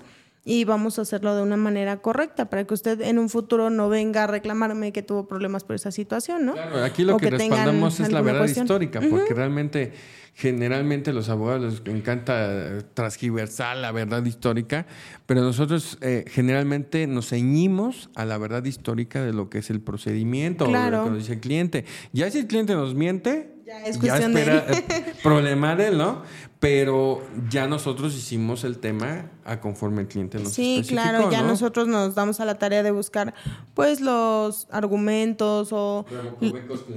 y 0.45 0.65
vamos 0.65 0.99
a 0.99 1.03
hacerlo 1.03 1.37
de 1.37 1.43
una 1.43 1.57
manera 1.57 1.99
correcta 1.99 2.49
para 2.49 2.65
que 2.65 2.75
usted 2.75 3.01
en 3.03 3.19
un 3.19 3.29
futuro 3.29 3.71
no 3.71 3.89
venga 3.89 4.25
a 4.25 4.27
reclamarme 4.27 4.93
que 4.93 5.03
tuvo 5.03 5.27
problemas 5.29 5.65
por 5.65 5.77
esa 5.77 5.91
situación, 5.91 6.47
¿no? 6.47 6.55
Claro, 6.55 6.83
aquí 6.85 7.05
lo 7.05 7.17
O 7.17 7.19
que, 7.19 7.27
que 7.27 7.31
respaldamos 7.37 8.01
es 8.01 8.11
la 8.11 8.23
verdad 8.23 8.41
cuestión. 8.41 8.65
histórica, 8.65 9.01
porque 9.11 9.35
realmente, 9.35 9.93
generalmente 10.35 11.13
los 11.13 11.29
abogados 11.29 11.83
les 11.85 11.95
encanta 11.95 12.79
transgiversar 12.95 13.77
la 13.77 13.93
verdad 13.93 14.25
histórica, 14.25 14.87
pero 15.27 15.43
nosotros 15.43 15.99
eh, 16.01 16.25
generalmente 16.29 17.07
nos 17.07 17.29
ceñimos 17.29 18.09
a 18.15 18.25
la 18.25 18.39
verdad 18.39 18.65
histórica 18.65 19.23
de 19.23 19.33
lo 19.33 19.51
que 19.51 19.59
es 19.59 19.71
el 19.71 19.81
procedimiento, 19.81 20.65
o 20.65 20.69
de 20.69 20.91
lo 20.91 21.05
que 21.05 21.11
nos 21.11 21.19
dice 21.19 21.35
el 21.35 21.41
cliente. 21.41 21.85
Ya 22.13 22.31
si 22.31 22.39
el 22.39 22.47
cliente 22.47 22.75
nos 22.75 22.95
miente, 22.95 23.58
Ya 23.69 23.85
es 23.85 23.99
cuestión 23.99 24.33
de 24.33 24.41
espera 24.41 24.65
él. 24.69 24.85
eh, 24.89 25.15
problema 25.23 25.77
de 25.77 25.89
él, 25.89 25.99
¿no? 25.99 26.23
Pero 26.59 27.23
ya 27.51 27.69
nosotros 27.69 28.17
hicimos 28.17 28.65
el 28.65 28.79
tema 28.79 29.27
a 29.45 29.61
conforme 29.61 30.01
el 30.01 30.09
cliente 30.09 30.39
nos 30.41 30.53
Sí, 30.55 30.83
claro, 30.89 31.31
ya 31.31 31.43
¿no? 31.43 31.49
nosotros 31.49 31.87
nos 31.87 32.15
damos 32.17 32.41
a 32.41 32.45
la 32.47 32.57
tarea 32.59 32.83
de 32.83 32.91
buscar 32.91 33.33
pues 33.75 34.01
los 34.01 34.67
argumentos 34.73 35.69
o 35.71 36.05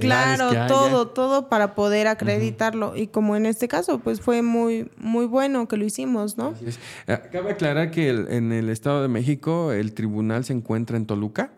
claro, 0.00 0.50
que 0.50 0.56
todo, 0.66 1.08
todo 1.08 1.48
para 1.48 1.74
poder 1.76 2.08
acreditarlo 2.08 2.96
y 2.96 3.06
como 3.06 3.36
en 3.36 3.46
este 3.46 3.68
caso 3.68 4.00
pues 4.00 4.20
fue 4.20 4.42
muy 4.42 4.90
muy 4.96 5.26
bueno 5.26 5.68
que 5.68 5.76
lo 5.76 5.84
hicimos, 5.84 6.36
¿no? 6.36 6.54
Así 6.56 6.64
es. 6.66 6.78
Eh, 7.06 7.20
Cabe 7.30 7.52
aclarar 7.52 7.90
que 7.92 8.08
el- 8.10 8.26
en 8.30 8.50
el 8.52 8.68
Estado 8.68 9.02
de 9.02 9.08
México 9.08 9.70
el 9.72 9.92
tribunal 9.94 10.44
se 10.44 10.54
encuentra 10.54 10.96
en 10.96 11.06
Toluca, 11.06 11.52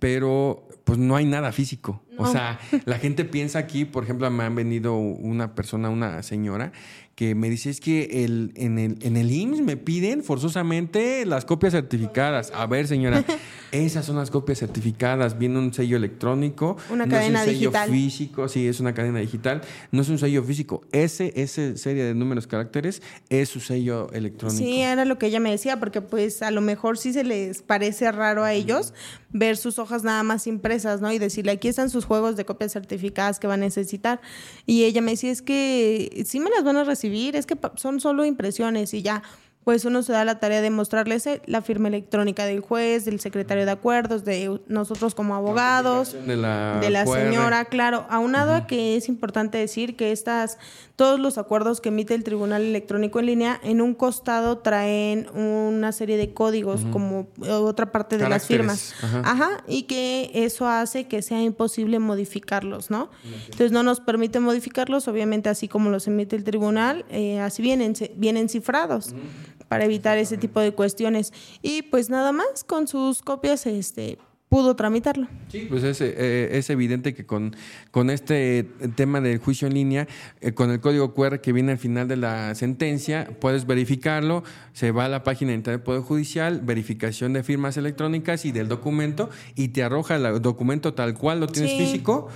pero 0.00 0.66
pues 0.92 1.00
no 1.00 1.16
hay 1.16 1.24
nada 1.24 1.52
físico. 1.52 2.02
O 2.18 2.26
sea, 2.26 2.60
la 2.84 2.98
gente 2.98 3.24
piensa 3.24 3.58
aquí, 3.58 3.86
por 3.86 4.04
ejemplo, 4.04 4.30
me 4.30 4.44
han 4.44 4.54
venido 4.54 4.94
una 4.94 5.54
persona, 5.54 5.88
una 5.88 6.22
señora, 6.22 6.72
que 7.14 7.34
me 7.34 7.50
dice 7.50 7.70
es 7.70 7.80
que 7.80 8.24
el, 8.24 8.52
en, 8.56 8.78
el, 8.78 8.96
en 9.02 9.16
el 9.16 9.30
IMSS 9.30 9.60
me 9.60 9.76
piden 9.76 10.22
forzosamente 10.22 11.26
las 11.26 11.44
copias 11.44 11.72
certificadas. 11.72 12.50
A 12.54 12.66
ver, 12.66 12.86
señora, 12.86 13.24
esas 13.72 14.06
son 14.06 14.16
las 14.16 14.30
copias 14.30 14.58
certificadas. 14.58 15.38
Viene 15.38 15.58
un 15.58 15.74
sello 15.74 15.96
electrónico. 15.98 16.76
Una 16.90 17.04
no 17.04 17.12
cadena 17.12 17.42
es 17.42 17.48
un 17.48 17.54
sello 17.54 17.70
digital. 17.70 17.90
físico, 17.90 18.48
sí, 18.48 18.66
es 18.66 18.80
una 18.80 18.94
cadena 18.94 19.18
digital. 19.18 19.60
No 19.90 20.02
es 20.02 20.08
un 20.08 20.18
sello 20.18 20.42
físico. 20.42 20.82
Ese, 20.90 21.32
ese 21.36 21.76
serie 21.76 22.04
de 22.04 22.14
números, 22.14 22.46
caracteres, 22.46 23.02
es 23.28 23.48
su 23.50 23.60
sello 23.60 24.10
electrónico. 24.12 24.58
Sí, 24.58 24.80
era 24.80 25.04
lo 25.04 25.18
que 25.18 25.26
ella 25.26 25.40
me 25.40 25.50
decía, 25.50 25.78
porque 25.78 26.00
pues 26.00 26.42
a 26.42 26.50
lo 26.50 26.62
mejor 26.62 26.96
sí 26.96 27.12
se 27.12 27.24
les 27.24 27.62
parece 27.62 28.10
raro 28.10 28.42
a 28.42 28.54
ellos 28.54 28.94
ver 29.32 29.56
sus 29.56 29.78
hojas 29.78 30.04
nada 30.04 30.22
más 30.22 30.46
impresas, 30.46 31.00
¿no? 31.00 31.10
Y 31.12 31.18
decirle, 31.18 31.52
aquí 31.52 31.68
están 31.68 31.90
sus 31.90 32.04
juegos 32.04 32.36
de 32.36 32.44
copias 32.44 32.72
certificadas 32.72 33.38
que 33.38 33.46
va 33.46 33.54
a 33.54 33.58
necesitar. 33.58 34.20
Y 34.66 34.84
ella 34.84 35.00
me 35.00 35.12
decía, 35.12 35.30
es 35.30 35.42
que 35.42 36.24
sí 36.26 36.38
me 36.38 36.50
las 36.50 36.64
van 36.64 36.76
a 36.76 36.84
recibir, 36.84 37.01
es 37.36 37.46
que 37.46 37.56
son 37.76 38.00
solo 38.00 38.24
impresiones 38.24 38.94
y 38.94 39.02
ya. 39.02 39.22
Pues 39.64 39.84
uno 39.84 40.02
se 40.02 40.12
da 40.12 40.24
la 40.24 40.40
tarea 40.40 40.60
de 40.60 40.70
mostrarles 40.70 41.24
eh, 41.26 41.40
la 41.46 41.62
firma 41.62 41.86
electrónica 41.86 42.44
del 42.46 42.60
juez, 42.60 43.04
del 43.04 43.20
secretario 43.20 43.64
de 43.64 43.70
acuerdos, 43.70 44.24
de 44.24 44.60
nosotros 44.66 45.14
como 45.14 45.36
abogados, 45.36 46.16
De 46.26 46.36
la, 46.36 46.78
de 46.80 46.90
la 46.90 47.04
QR. 47.04 47.12
señora, 47.12 47.64
claro, 47.66 48.04
aunado 48.10 48.54
a 48.54 48.66
que 48.66 48.96
es 48.96 49.08
importante 49.08 49.58
decir 49.58 49.94
que 49.94 50.10
estas, 50.10 50.58
todos 50.96 51.20
los 51.20 51.38
acuerdos 51.38 51.80
que 51.80 51.90
emite 51.90 52.14
el 52.14 52.24
Tribunal 52.24 52.62
Electrónico 52.62 53.20
en 53.20 53.26
línea, 53.26 53.60
en 53.62 53.80
un 53.80 53.94
costado 53.94 54.58
traen 54.58 55.28
una 55.34 55.92
serie 55.92 56.16
de 56.16 56.34
códigos 56.34 56.80
como 56.90 57.28
otra 57.48 57.92
parte 57.92 58.18
de 58.18 58.28
las 58.28 58.46
firmas. 58.46 58.94
ajá. 59.00 59.22
Ajá, 59.24 59.64
y 59.68 59.84
que 59.84 60.30
eso 60.34 60.66
hace 60.66 61.06
que 61.06 61.22
sea 61.22 61.40
imposible 61.40 62.00
modificarlos, 62.00 62.90
¿no? 62.90 63.10
Entonces 63.44 63.70
no 63.70 63.84
nos 63.84 64.00
permite 64.00 64.40
modificarlos, 64.40 65.06
obviamente 65.06 65.48
así 65.48 65.68
como 65.68 65.88
los 65.90 66.08
emite 66.08 66.34
el 66.34 66.42
tribunal, 66.42 67.04
eh, 67.10 67.38
así 67.40 67.62
vienen, 67.62 67.94
vienen 68.16 68.48
cifrados 68.48 69.14
para 69.72 69.84
evitar 69.84 70.18
ese 70.18 70.36
tipo 70.36 70.60
de 70.60 70.72
cuestiones. 70.72 71.32
Y 71.62 71.82
pues 71.82 72.10
nada 72.10 72.32
más, 72.32 72.64
con 72.66 72.86
sus 72.86 73.22
copias, 73.22 73.66
este 73.66 74.18
pudo 74.48 74.76
tramitarlo. 74.76 75.28
Sí, 75.48 75.66
pues 75.66 75.82
es, 75.82 76.02
eh, 76.02 76.58
es 76.58 76.68
evidente 76.68 77.14
que 77.14 77.24
con, 77.24 77.56
con 77.90 78.10
este 78.10 78.68
tema 78.96 79.22
del 79.22 79.38
juicio 79.38 79.66
en 79.66 79.72
línea, 79.72 80.06
eh, 80.42 80.52
con 80.52 80.70
el 80.70 80.78
código 80.78 81.14
QR 81.14 81.40
que 81.40 81.54
viene 81.54 81.72
al 81.72 81.78
final 81.78 82.06
de 82.06 82.16
la 82.18 82.54
sentencia, 82.54 83.30
puedes 83.40 83.66
verificarlo, 83.66 84.44
se 84.74 84.90
va 84.90 85.06
a 85.06 85.08
la 85.08 85.22
página 85.22 85.52
de 85.52 85.56
Internet 85.56 85.80
del 85.80 85.84
Poder 85.84 86.02
Judicial, 86.02 86.60
verificación 86.60 87.32
de 87.32 87.42
firmas 87.42 87.78
electrónicas 87.78 88.44
y 88.44 88.52
del 88.52 88.68
documento, 88.68 89.30
y 89.54 89.68
te 89.68 89.84
arroja 89.84 90.16
el 90.16 90.42
documento 90.42 90.92
tal 90.92 91.14
cual 91.14 91.40
lo 91.40 91.46
tienes 91.46 91.70
Sí. 91.70 91.78
físico, 91.78 92.28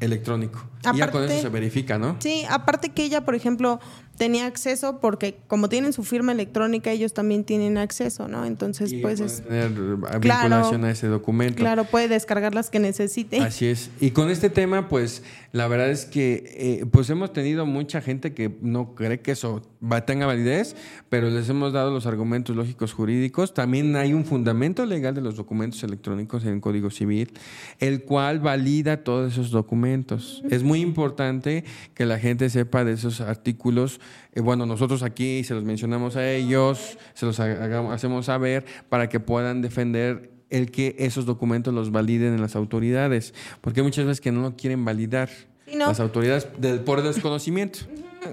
electrónico. 0.00 0.66
y 0.94 0.96
ya 0.96 1.10
con 1.10 1.24
eso 1.24 1.42
se 1.42 1.48
verifica, 1.50 1.98
¿no? 1.98 2.16
Sí, 2.20 2.44
aparte 2.48 2.88
que 2.88 3.04
ella, 3.04 3.22
por 3.26 3.34
ejemplo, 3.34 3.80
tenía 4.20 4.44
acceso 4.44 5.00
porque 5.00 5.38
como 5.46 5.70
tienen 5.70 5.94
su 5.94 6.04
firma 6.04 6.32
electrónica, 6.32 6.90
ellos 6.90 7.14
también 7.14 7.42
tienen 7.42 7.78
acceso, 7.78 8.28
¿no? 8.28 8.44
Entonces, 8.44 8.92
Y 8.92 8.98
pues 8.98 9.18
es 9.18 9.40
tener 9.40 9.72
Claro. 9.72 10.20
vinculación 10.20 10.84
a 10.84 10.90
ese 10.90 11.06
documento. 11.06 11.56
claro, 11.56 11.84
puede 11.84 12.06
descargar 12.08 12.54
las 12.54 12.68
que 12.68 12.80
necesite. 12.80 13.40
Así 13.40 13.64
es. 13.64 13.88
Y 13.98 14.10
con 14.10 14.28
este 14.28 14.50
tema, 14.50 14.90
pues 14.90 15.22
la 15.52 15.68
verdad 15.68 15.88
es 15.88 16.04
que 16.04 16.44
eh, 16.54 16.86
pues 16.90 17.08
hemos 17.08 17.32
tenido 17.32 17.64
mucha 17.64 18.02
gente 18.02 18.34
que 18.34 18.54
no 18.60 18.94
cree 18.94 19.20
que 19.20 19.30
eso 19.32 19.62
va, 19.82 20.04
tenga 20.04 20.26
validez, 20.26 20.76
pero 21.08 21.30
les 21.30 21.48
hemos 21.48 21.72
dado 21.72 21.90
los 21.90 22.04
argumentos 22.04 22.54
lógicos 22.54 22.92
jurídicos. 22.92 23.54
También 23.54 23.96
hay 23.96 24.12
un 24.12 24.26
fundamento 24.26 24.84
legal 24.84 25.14
de 25.14 25.22
los 25.22 25.34
documentos 25.36 25.82
electrónicos 25.82 26.44
en 26.44 26.50
el 26.56 26.60
Código 26.60 26.90
Civil, 26.90 27.32
el 27.78 28.02
cual 28.04 28.40
valida 28.40 29.02
todos 29.02 29.32
esos 29.32 29.50
documentos. 29.50 30.42
Es 30.50 30.62
muy 30.62 30.82
importante 30.82 31.64
que 31.94 32.04
la 32.04 32.18
gente 32.18 32.50
sepa 32.50 32.84
de 32.84 32.92
esos 32.92 33.22
artículos. 33.22 33.98
Eh, 34.34 34.40
bueno, 34.40 34.66
nosotros 34.66 35.02
aquí 35.02 35.44
se 35.44 35.54
los 35.54 35.64
mencionamos 35.64 36.16
a 36.16 36.30
ellos, 36.30 36.98
se 37.14 37.26
los 37.26 37.38
hagamos- 37.40 37.92
hacemos 37.94 38.26
saber 38.26 38.64
para 38.88 39.08
que 39.08 39.20
puedan 39.20 39.62
defender 39.62 40.30
el 40.50 40.70
que 40.70 40.96
esos 40.98 41.26
documentos 41.26 41.72
los 41.72 41.92
validen 41.92 42.34
en 42.34 42.40
las 42.40 42.56
autoridades, 42.56 43.34
porque 43.60 43.80
hay 43.80 43.84
muchas 43.84 44.04
veces 44.06 44.20
que 44.20 44.32
no 44.32 44.40
lo 44.42 44.56
quieren 44.56 44.84
validar 44.84 45.28
Sí, 45.68 45.76
no. 45.76 45.86
las 45.86 46.00
autoridades 46.00 46.48
del, 46.58 46.80
por 46.80 47.02
desconocimiento. 47.02 47.80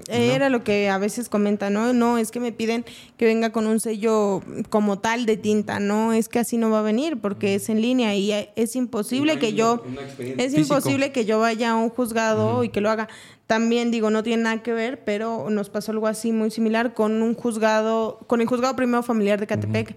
Era 0.08 0.50
lo 0.50 0.64
que 0.64 0.90
a 0.90 0.98
veces 0.98 1.30
comenta, 1.30 1.70
¿no? 1.70 1.94
No, 1.94 2.18
es 2.18 2.32
que 2.32 2.40
me 2.40 2.52
piden 2.52 2.86
que 3.18 3.26
venga 3.26 3.52
con 3.52 3.68
un 3.68 3.80
sello 3.80 4.42
como 4.70 5.00
tal 5.00 5.26
de 5.26 5.38
tinta, 5.38 5.80
no, 5.80 6.14
es 6.14 6.30
que 6.30 6.40
así 6.40 6.58
no 6.58 6.70
va 6.70 6.80
a 6.80 6.82
venir 6.84 7.18
porque 7.18 7.56
es 7.56 7.70
en 7.70 7.82
línea 7.82 8.16
y 8.16 8.32
es 8.56 8.76
imposible 8.76 9.40
que 9.40 9.54
yo, 9.54 9.84
es 10.20 10.54
físico. 10.54 10.62
imposible 10.62 11.12
que 11.12 11.26
yo 11.26 11.40
vaya 11.40 11.72
a 11.72 11.76
un 11.76 11.90
juzgado 11.90 12.64
y 12.64 12.70
que 12.70 12.82
lo 12.82 12.90
haga. 12.90 13.08
También 13.48 13.92
digo, 13.92 14.10
no 14.10 14.24
tiene 14.24 14.44
nada 14.44 14.62
que 14.62 14.74
ver, 14.74 15.06
pero 15.06 15.50
nos 15.50 15.70
pasó 15.70 15.94
algo 15.94 16.08
así 16.08 16.34
muy 16.34 16.52
similar 16.52 16.94
con 16.94 17.22
un 17.22 17.34
juzgado, 17.34 18.20
con 18.28 18.42
el 18.42 18.48
juzgado 18.48 18.76
primero 18.76 19.04
familiar 19.04 19.40
de 19.40 19.48
Catepec. 19.48 19.96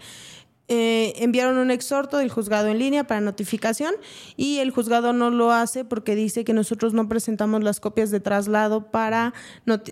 Eh, 0.73 1.15
enviaron 1.17 1.59
un 1.59 1.73
exhorto 1.73 2.19
del 2.19 2.31
juzgado 2.31 2.69
en 2.69 2.79
línea 2.79 3.03
para 3.03 3.21
notificación 3.21 3.93
y 4.37 4.59
el 4.59 4.71
juzgado 4.71 5.13
no 5.13 5.29
lo 5.31 5.51
hace 5.51 5.85
porque 5.85 6.15
dice 6.15 6.45
que 6.45 6.53
nosotros 6.53 6.95
no 6.95 7.09
presentamos 7.09 7.65
las 7.65 7.81
copias 7.81 8.13
de 8.13 8.21
traslado 8.21 8.93
para 8.93 9.35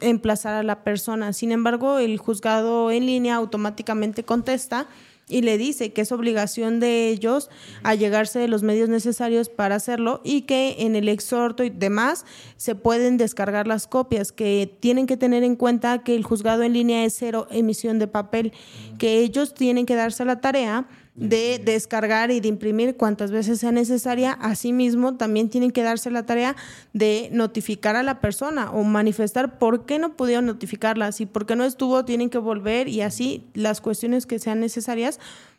emplazar 0.00 0.54
a 0.54 0.62
la 0.62 0.84
persona. 0.84 1.32
Sin 1.32 1.50
embargo, 1.50 1.98
el 1.98 2.16
juzgado 2.18 2.92
en 2.92 3.06
línea 3.06 3.34
automáticamente 3.34 4.22
contesta 4.22 4.86
y 5.28 5.42
le 5.42 5.58
dice 5.58 5.92
que 5.92 6.02
es 6.02 6.12
obligación 6.12 6.80
de 6.80 7.08
ellos 7.08 7.50
allegarse 7.82 8.38
de 8.38 8.48
los 8.48 8.62
medios 8.62 8.88
necesarios 8.88 9.48
para 9.48 9.76
hacerlo 9.76 10.20
y 10.24 10.42
que 10.42 10.76
en 10.80 10.96
el 10.96 11.08
exhorto 11.08 11.64
y 11.64 11.70
demás 11.70 12.24
se 12.56 12.74
pueden 12.74 13.16
descargar 13.16 13.66
las 13.66 13.86
copias, 13.86 14.32
que 14.32 14.76
tienen 14.80 15.06
que 15.06 15.16
tener 15.16 15.44
en 15.44 15.56
cuenta 15.56 16.02
que 16.02 16.14
el 16.14 16.24
juzgado 16.24 16.62
en 16.62 16.72
línea 16.72 17.04
es 17.04 17.14
cero 17.16 17.46
emisión 17.50 17.98
de 17.98 18.08
papel, 18.08 18.52
que 18.98 19.18
ellos 19.18 19.54
tienen 19.54 19.86
que 19.86 19.94
darse 19.94 20.24
la 20.24 20.40
tarea 20.40 20.88
de 21.18 21.60
descargar 21.62 22.30
y 22.30 22.40
de 22.40 22.48
imprimir 22.48 22.96
cuantas 22.96 23.30
veces 23.30 23.58
sea 23.60 23.72
necesaria. 23.72 24.32
Asimismo, 24.32 25.16
también 25.16 25.48
tienen 25.48 25.70
que 25.70 25.82
darse 25.82 26.10
la 26.10 26.24
tarea 26.24 26.56
de 26.92 27.28
notificar 27.32 27.96
a 27.96 28.02
la 28.02 28.20
persona 28.20 28.70
o 28.70 28.84
manifestar 28.84 29.58
por 29.58 29.84
qué 29.84 29.98
no 29.98 30.16
pudieron 30.16 30.46
notificarla. 30.46 31.12
Si 31.12 31.26
por 31.26 31.46
qué 31.46 31.56
no 31.56 31.64
estuvo, 31.64 32.04
tienen 32.04 32.30
que 32.30 32.38
volver 32.38 32.88
y 32.88 33.00
así 33.00 33.44
las 33.54 33.80
cuestiones 33.80 34.26
que 34.26 34.38
sean 34.38 34.60
necesarias 34.60 35.18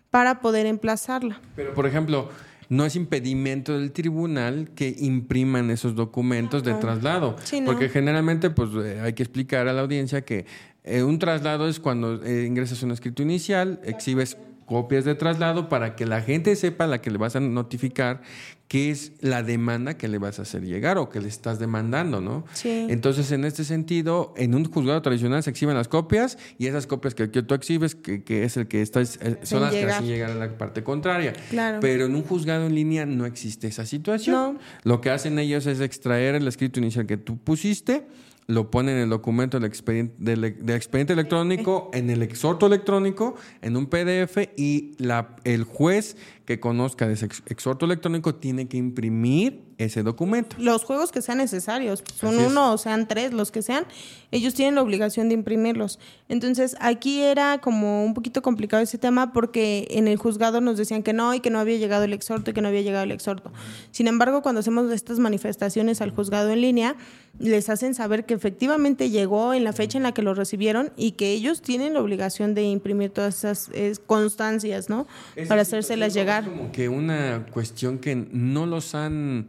para 0.10 0.41
poder 0.41 0.65
emplazarla. 0.65 1.41
Pero, 1.56 1.74
por 1.74 1.86
ejemplo, 1.86 2.30
no 2.69 2.86
es 2.86 2.95
impedimento 2.95 3.78
del 3.78 3.91
tribunal 3.91 4.69
que 4.76 4.95
impriman 5.00 5.72
esos 5.72 5.95
documentos 5.95 6.63
de 6.63 6.76
traslado. 6.76 7.36
Sí, 7.43 7.62
no. 7.62 7.65
Porque 7.65 7.89
generalmente, 7.89 8.50
pues, 8.50 8.69
eh, 8.84 9.02
hay 9.02 9.13
que 9.13 9.24
explicar 9.24 9.67
a 9.67 9.74
la 9.74 9.82
audiencia 9.82 10.22
que 10.22 10.45
eh, 10.84 11.04
un 11.04 11.19
traslado 11.19 11.67
es 11.67 11.80
cuando 11.80 12.24
eh, 12.24 12.45
ingresas 12.45 12.82
un 12.84 12.91
escrito 12.91 13.22
inicial, 13.22 13.82
exhibes 13.84 14.38
copias 14.69 15.03
de 15.03 15.15
traslado 15.15 15.67
para 15.67 15.95
que 15.95 16.05
la 16.05 16.21
gente 16.21 16.55
sepa 16.55 16.84
a 16.84 16.88
la 16.88 17.01
que 17.01 17.10
le 17.10 17.17
vas 17.17 17.36
a 17.36 17.39
notificar 17.39 18.21
qué 18.69 18.91
es 18.91 19.12
la 19.19 19.41
demanda 19.43 19.97
que 19.97 20.08
le 20.08 20.19
vas 20.19 20.38
a 20.39 20.43
hacer 20.43 20.63
llegar 20.63 20.99
o 20.99 21.10
que 21.10 21.19
le 21.19 21.27
estás 21.27 21.58
demandando, 21.58 22.21
¿no? 22.21 22.45
Sí. 22.53 22.86
Entonces, 22.89 23.32
en 23.32 23.43
este 23.43 23.63
sentido, 23.63 24.32
en 24.38 24.53
un 24.53 24.63
juzgado 24.63 25.01
tradicional 25.01 25.41
se 25.41 25.49
exhiben 25.49 25.75
las 25.75 25.88
copias 25.88 26.38
y 26.60 26.67
esas 26.67 26.86
copias 26.86 27.15
que, 27.15 27.32
que 27.32 27.41
tú 27.41 27.55
exhibes, 27.55 27.95
que, 27.95 28.23
que 28.23 28.43
es 28.43 28.58
el 28.58 28.67
que 28.67 28.82
está, 28.84 29.01
eh, 29.01 29.08
son 29.41 29.62
las 29.62 29.71
que 29.71 29.77
llegar. 29.79 29.95
hacen 29.95 30.08
llegar 30.08 30.29
a 30.32 30.36
la 30.36 30.58
parte 30.58 30.84
contraria. 30.84 31.34
Claro. 31.49 31.79
Pero 31.82 32.05
en 32.05 32.13
un 32.15 32.21
juzgado 32.21 32.67
en 32.67 32.75
línea 32.75 33.08
no 33.08 33.25
existe 33.25 33.65
esa 33.67 33.88
situación. 33.88 34.53
No. 34.53 34.60
Lo 34.84 35.01
que 35.01 35.10
hacen 35.10 35.39
ellos 35.39 35.65
es 35.65 35.79
extraer 35.82 36.36
el 36.36 36.47
escrito 36.47 36.79
inicial 36.79 37.08
que 37.08 37.17
tú 37.17 37.38
pusiste, 37.39 38.05
lo 38.45 38.71
ponen 38.71 38.95
en 38.97 39.03
el 39.03 39.10
documento 39.10 39.60
del 39.60 39.67
expediente, 39.67 40.15
del, 40.17 40.41
del 40.41 40.75
expediente 40.75 41.13
electrónico, 41.13 41.91
en 41.93 42.10
el 42.10 42.23
exhorto 42.23 42.65
electrónico, 42.65 43.36
en 43.62 43.77
un 43.77 43.86
PDF 43.86 44.38
y 44.58 44.93
la, 44.97 45.36
el 45.43 45.65
juez 45.65 46.17
que 46.45 46.60
conozca 46.60 47.05
de 47.08 47.13
ese 47.13 47.27
ex- 47.27 47.43
exhorto 47.45 47.86
electrónico 47.86 48.34
tiene 48.34 48.59
que 48.67 48.78
imprimir 48.78 49.68
ese 49.80 50.04
documento. 50.04 50.58
Los 50.60 50.84
juegos 50.84 51.12
que 51.12 51.22
sean 51.22 51.38
necesarios, 51.39 52.04
son 52.20 52.36
Así 52.36 52.44
es. 52.44 52.52
uno 52.52 52.74
o 52.74 52.78
sean 52.78 53.08
tres, 53.08 53.34
los 53.34 53.50
que 53.50 53.62
sean, 53.62 53.86
ellos 54.30 54.54
tienen 54.54 54.76
la 54.76 54.82
obligación 54.82 55.30
de 55.30 55.36
imprimirlos. 55.36 56.00
Entonces, 56.28 56.76
aquí 56.82 57.22
era 57.22 57.60
como 57.60 58.04
un 58.04 58.13
poquito 58.13 58.42
complicado 58.42 58.84
ese 58.84 58.98
tema 58.98 59.32
porque 59.32 59.88
en 59.92 60.10
el 60.10 60.18
juzgado 60.18 60.60
nos 60.60 60.78
decían 60.78 61.02
que 61.02 61.13
no 61.13 61.34
y 61.34 61.39
que 61.39 61.50
no 61.50 61.60
había 61.60 61.78
llegado 61.78 62.04
el 62.04 62.12
exhorto 62.12 62.52
y 62.52 62.54
que 62.54 62.62
no 62.62 62.68
había 62.68 62.82
llegado 62.82 63.06
el 63.06 63.12
exhorto. 63.12 63.52
Sin 63.92 64.08
embargo, 64.08 64.42
cuando 64.42 64.60
hacemos 64.60 64.92
estas 64.92 65.18
manifestaciones 65.18 66.02
al 66.02 66.12
juzgado 66.12 66.50
en 66.52 66.60
línea, 66.60 66.98
les 67.39 67.70
hacen 67.70 67.96
saber 67.96 68.26
que 68.26 68.34
efectivamente 68.34 69.10
llegó 69.10 69.54
en 69.54 69.63
la 69.63 69.72
fecha 69.72 69.98
en 69.98 70.04
la 70.04 70.12
que 70.12 70.22
lo 70.22 70.34
recibieron 70.34 70.92
y 70.98 71.12
que 71.13 71.32
ellos 71.32 71.62
tienen 71.62 71.94
la 71.94 72.02
obligación 72.02 72.54
de 72.54 72.63
imprimir 72.63 73.12
todas 73.12 73.46
esas 73.46 74.00
constancias, 74.06 74.89
¿no? 74.89 75.08
Para 75.48 75.62
hacérselas 75.62 76.13
llegar. 76.13 76.44
Es 76.44 76.50
como 76.50 76.72
que 76.74 76.89
una 76.89 77.46
cuestión 77.54 77.98
que 77.98 78.15
no 78.15 78.65
los 78.65 78.94
han 78.94 79.48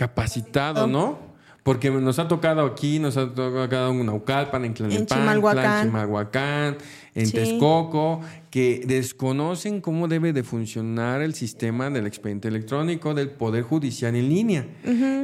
capacitado, 0.00 0.86
¿no? 0.86 1.18
Porque 1.62 1.90
nos 1.90 2.18
ha 2.18 2.26
tocado 2.26 2.64
aquí, 2.64 2.98
nos 2.98 3.18
ha 3.18 3.34
tocado 3.34 3.90
en 3.90 4.06
Naucalpan, 4.06 4.64
en 4.64 4.72
Tlalnepantla, 4.72 5.14
en 5.14 5.20
Chimalhuacán. 5.20 5.86
Chimalhuacán, 5.86 6.78
en 7.14 7.26
Sí. 7.26 7.32
Texcoco, 7.32 8.22
que 8.48 8.82
desconocen 8.86 9.82
cómo 9.82 10.08
debe 10.08 10.32
de 10.32 10.42
funcionar 10.42 11.20
el 11.20 11.34
sistema 11.34 11.90
del 11.90 12.06
expediente 12.06 12.48
electrónico 12.48 13.12
del 13.12 13.28
Poder 13.28 13.62
Judicial 13.62 14.16
en 14.16 14.30
línea. 14.30 14.66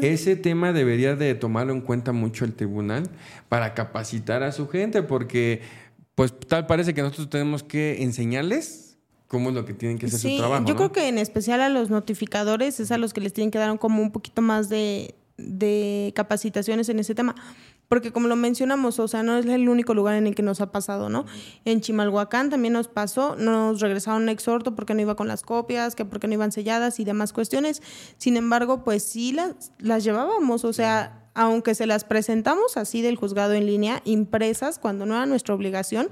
Ese 0.02 0.36
tema 0.36 0.74
debería 0.74 1.16
de 1.16 1.34
tomarlo 1.34 1.72
en 1.72 1.80
cuenta 1.80 2.12
mucho 2.12 2.44
el 2.44 2.52
tribunal 2.52 3.08
para 3.48 3.72
capacitar 3.72 4.42
a 4.42 4.52
su 4.52 4.68
gente, 4.68 5.02
porque 5.02 5.62
pues 6.14 6.38
tal 6.38 6.66
parece 6.66 6.92
que 6.92 7.00
nosotros 7.00 7.30
tenemos 7.30 7.62
que 7.62 8.02
enseñarles 8.02 8.85
cómo 9.28 9.48
es 9.50 9.54
lo 9.54 9.64
que 9.64 9.74
tienen 9.74 9.98
que 9.98 10.06
hacer 10.06 10.20
Sí, 10.20 10.36
su 10.36 10.38
trabajo. 10.42 10.64
yo 10.66 10.74
¿no? 10.74 10.76
creo 10.78 10.92
que 10.92 11.08
en 11.08 11.18
especial 11.18 11.60
a 11.60 11.68
los 11.68 11.90
notificadores 11.90 12.80
es 12.80 12.90
a 12.92 12.98
los 12.98 13.12
que 13.12 13.20
les 13.20 13.32
tienen 13.32 13.50
que 13.50 13.58
dar 13.58 13.78
como 13.78 14.00
un 14.02 14.12
poquito 14.12 14.42
más 14.42 14.68
de, 14.68 15.14
de 15.36 16.12
capacitaciones 16.14 16.88
en 16.88 16.98
ese 16.98 17.14
tema. 17.14 17.34
Porque 17.88 18.10
como 18.10 18.26
lo 18.26 18.34
mencionamos, 18.34 18.98
o 18.98 19.06
sea, 19.06 19.22
no 19.22 19.38
es 19.38 19.46
el 19.46 19.68
único 19.68 19.94
lugar 19.94 20.16
en 20.16 20.26
el 20.26 20.34
que 20.34 20.42
nos 20.42 20.60
ha 20.60 20.72
pasado, 20.72 21.08
¿no? 21.08 21.24
En 21.64 21.80
Chimalhuacán 21.80 22.50
también 22.50 22.72
nos 22.72 22.88
pasó, 22.88 23.36
nos 23.36 23.80
regresaron 23.80 24.22
un 24.22 24.28
exhorto 24.28 24.74
porque 24.74 24.92
no 24.94 25.02
iba 25.02 25.14
con 25.14 25.28
las 25.28 25.42
copias, 25.42 25.94
que 25.94 26.04
porque 26.04 26.26
no 26.26 26.34
iban 26.34 26.50
selladas 26.50 26.98
y 26.98 27.04
demás 27.04 27.32
cuestiones. 27.32 27.82
Sin 28.18 28.36
embargo, 28.36 28.82
pues 28.82 29.04
sí 29.04 29.30
las, 29.32 29.70
las 29.78 30.02
llevábamos, 30.02 30.64
o 30.64 30.72
sea, 30.72 31.25
aunque 31.36 31.74
se 31.74 31.86
las 31.86 32.04
presentamos 32.04 32.76
así 32.76 33.02
del 33.02 33.16
juzgado 33.16 33.52
en 33.52 33.66
línea, 33.66 34.00
impresas, 34.04 34.78
cuando 34.78 35.06
no 35.06 35.14
era 35.14 35.26
nuestra 35.26 35.54
obligación, 35.54 36.08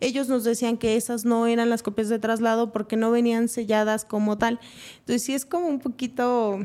ellos 0.00 0.28
nos 0.28 0.44
decían 0.44 0.76
que 0.76 0.96
esas 0.96 1.24
no 1.24 1.46
eran 1.46 1.70
las 1.70 1.82
copias 1.82 2.08
de 2.08 2.18
traslado 2.18 2.70
porque 2.72 2.96
no 2.96 3.10
venían 3.10 3.48
selladas 3.48 4.04
como 4.04 4.38
tal. 4.38 4.60
Entonces 5.00 5.22
sí 5.22 5.34
es 5.34 5.44
como 5.46 5.66
un 5.66 5.78
poquito 5.80 6.60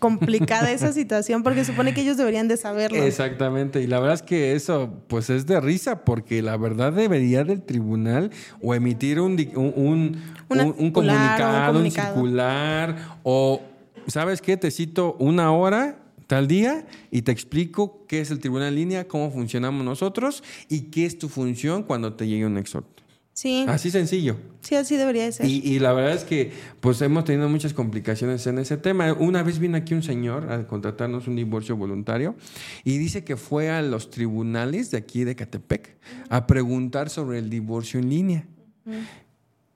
complicada 0.00 0.72
esa 0.72 0.92
situación 0.94 1.42
porque 1.44 1.64
supone 1.64 1.94
que 1.94 2.00
ellos 2.00 2.16
deberían 2.16 2.48
de 2.48 2.56
saberlo. 2.56 2.98
Exactamente, 3.02 3.80
y 3.82 3.86
la 3.86 4.00
verdad 4.00 4.14
es 4.16 4.22
que 4.22 4.54
eso 4.54 4.90
pues 5.06 5.30
es 5.30 5.46
de 5.46 5.60
risa 5.60 6.04
porque 6.04 6.42
la 6.42 6.56
verdad 6.56 6.92
debería 6.92 7.44
del 7.44 7.62
tribunal 7.62 8.30
o 8.62 8.74
emitir 8.74 9.20
un, 9.20 9.32
un, 9.54 9.72
un, 9.76 10.22
Una 10.48 10.64
un- 10.64 10.70
un 10.70 10.74
circular 10.76 10.80
o 10.80 10.82
un 10.82 10.90
comunicado, 10.92 11.58
un 11.60 11.66
comunicado. 11.74 12.14
circular 12.14 12.96
o 13.22 13.60
¿sabes 14.08 14.40
qué? 14.42 14.56
Te 14.56 14.70
cito 14.72 15.14
una 15.20 15.52
hora 15.52 15.98
tal 16.26 16.48
día 16.48 16.86
y 17.10 17.22
te 17.22 17.32
explico 17.32 18.04
qué 18.08 18.20
es 18.20 18.30
el 18.30 18.38
tribunal 18.38 18.68
en 18.68 18.74
línea, 18.76 19.08
cómo 19.08 19.30
funcionamos 19.30 19.84
nosotros 19.84 20.42
y 20.68 20.82
qué 20.90 21.06
es 21.06 21.18
tu 21.18 21.28
función 21.28 21.82
cuando 21.82 22.14
te 22.14 22.26
llegue 22.26 22.46
un 22.46 22.58
exhorto. 22.58 23.02
Sí, 23.32 23.66
Así 23.68 23.90
sencillo. 23.90 24.36
sí, 24.62 24.76
así 24.76 24.96
debería 24.96 25.24
de 25.24 25.32
ser. 25.32 25.44
Y, 25.46 25.58
y 25.58 25.78
la 25.78 25.92
verdad 25.92 26.14
es 26.14 26.24
que 26.24 26.52
pues 26.80 27.02
hemos 27.02 27.24
tenido 27.26 27.50
muchas 27.50 27.74
complicaciones 27.74 28.46
en 28.46 28.58
ese 28.58 28.78
tema. 28.78 29.12
Una 29.12 29.42
vez 29.42 29.58
vino 29.58 29.76
aquí 29.76 29.92
un 29.92 30.02
señor 30.02 30.50
a 30.50 30.66
contratarnos 30.66 31.28
un 31.28 31.36
divorcio 31.36 31.76
voluntario 31.76 32.34
y 32.82 32.96
dice 32.96 33.24
que 33.24 33.36
fue 33.36 33.68
a 33.68 33.82
los 33.82 34.08
tribunales 34.08 34.90
de 34.90 34.96
aquí 34.96 35.24
de 35.24 35.36
Catepec 35.36 35.98
a 36.30 36.46
preguntar 36.46 37.10
sobre 37.10 37.38
el 37.38 37.50
divorcio 37.50 38.00
en 38.00 38.08
línea. 38.08 38.46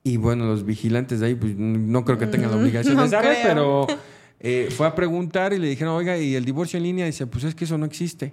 Y 0.02 0.16
bueno, 0.16 0.46
los 0.46 0.64
vigilantes 0.64 1.20
de 1.20 1.26
ahí 1.26 1.34
pues 1.34 1.54
no 1.56 2.02
creo 2.06 2.16
que 2.16 2.26
tengan 2.26 2.50
la 2.52 2.56
obligación 2.56 2.96
no 2.96 3.02
de 3.02 3.08
saber, 3.10 3.36
creo. 3.42 3.44
pero 3.44 3.86
eh, 4.40 4.68
fue 4.74 4.86
a 4.86 4.94
preguntar 4.94 5.52
y 5.52 5.58
le 5.58 5.68
dijeron, 5.68 5.94
oiga, 5.94 6.16
¿y 6.18 6.34
el 6.34 6.44
divorcio 6.44 6.76
en 6.78 6.84
línea? 6.84 7.06
Y 7.06 7.10
dice, 7.10 7.26
pues 7.26 7.44
es 7.44 7.54
que 7.54 7.64
eso 7.64 7.76
no 7.78 7.84
existe. 7.86 8.32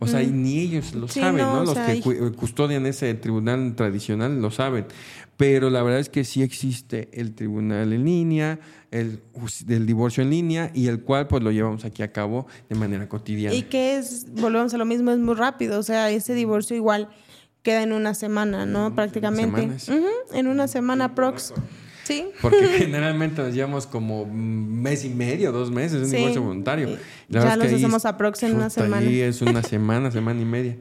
O 0.00 0.06
sea, 0.06 0.22
y 0.22 0.28
ni 0.28 0.58
ellos 0.60 0.94
lo 0.94 1.08
Sí, 1.08 1.18
saben, 1.20 1.38
no, 1.44 1.64
Los 1.64 1.72
sea, 1.74 1.86
que 1.86 1.90
hay- 1.92 1.98
eh, 2.06 2.30
custodian 2.36 2.86
ese 2.86 3.12
tribunal 3.14 3.74
tradicional 3.74 4.40
lo 4.40 4.50
saben. 4.52 4.86
Pero 5.36 5.70
la 5.70 5.82
verdad 5.82 5.98
es 6.00 6.08
que 6.08 6.24
sí 6.24 6.42
existe 6.42 7.08
el 7.12 7.34
tribunal 7.34 7.92
en 7.92 8.04
línea, 8.04 8.60
el 8.92 9.20
del 9.66 9.86
divorcio 9.86 10.22
en 10.22 10.30
línea, 10.30 10.70
y 10.74 10.86
el 10.86 11.00
cual 11.00 11.26
pues 11.26 11.42
lo 11.42 11.50
llevamos 11.50 11.84
aquí 11.84 12.02
a 12.04 12.12
cabo 12.12 12.46
de 12.68 12.76
manera 12.76 13.08
cotidiana. 13.08 13.56
Y 13.56 13.62
que 13.62 13.96
es, 13.96 14.26
volvemos 14.34 14.72
a 14.74 14.78
lo 14.78 14.84
mismo, 14.84 15.10
es 15.10 15.18
muy 15.18 15.34
rápido. 15.34 15.78
O 15.80 15.82
sea, 15.82 16.10
ese 16.10 16.34
divorcio 16.34 16.76
igual 16.76 17.08
queda 17.62 17.82
en 17.82 17.92
una 17.92 18.14
semana, 18.14 18.66
¿no? 18.66 18.94
Prácticamente. 18.94 19.62
semanas. 19.62 19.88
Ujú, 19.88 20.36
en 20.36 20.46
una 20.46 20.68
semana 20.68 21.14
prox. 21.16 21.52
Sí. 22.08 22.26
Porque 22.42 22.66
generalmente 22.78 23.42
nos 23.42 23.54
llevamos 23.54 23.86
como 23.86 24.22
un 24.22 24.80
mes 24.82 25.04
y 25.04 25.10
medio, 25.10 25.52
dos 25.52 25.70
meses, 25.70 26.02
un 26.02 26.08
Sí. 26.08 26.16
divorcio 26.16 26.42
voluntario. 26.42 26.88
Y 26.88 26.92
La 26.92 26.98
ya 27.28 27.38
verdad 27.40 27.52
es 27.52 27.58
los 27.58 27.68
que 27.68 27.74
hacemos 27.76 28.02
es- 28.02 28.06
aprox 28.06 28.42
en 28.42 28.56
una 28.56 28.70
semana. 28.70 28.96
ahí 29.06 29.20
es 29.20 29.42
una 29.42 29.62
semana, 29.62 30.10
semana 30.10 30.40
y 30.40 30.44
media. 30.44 30.76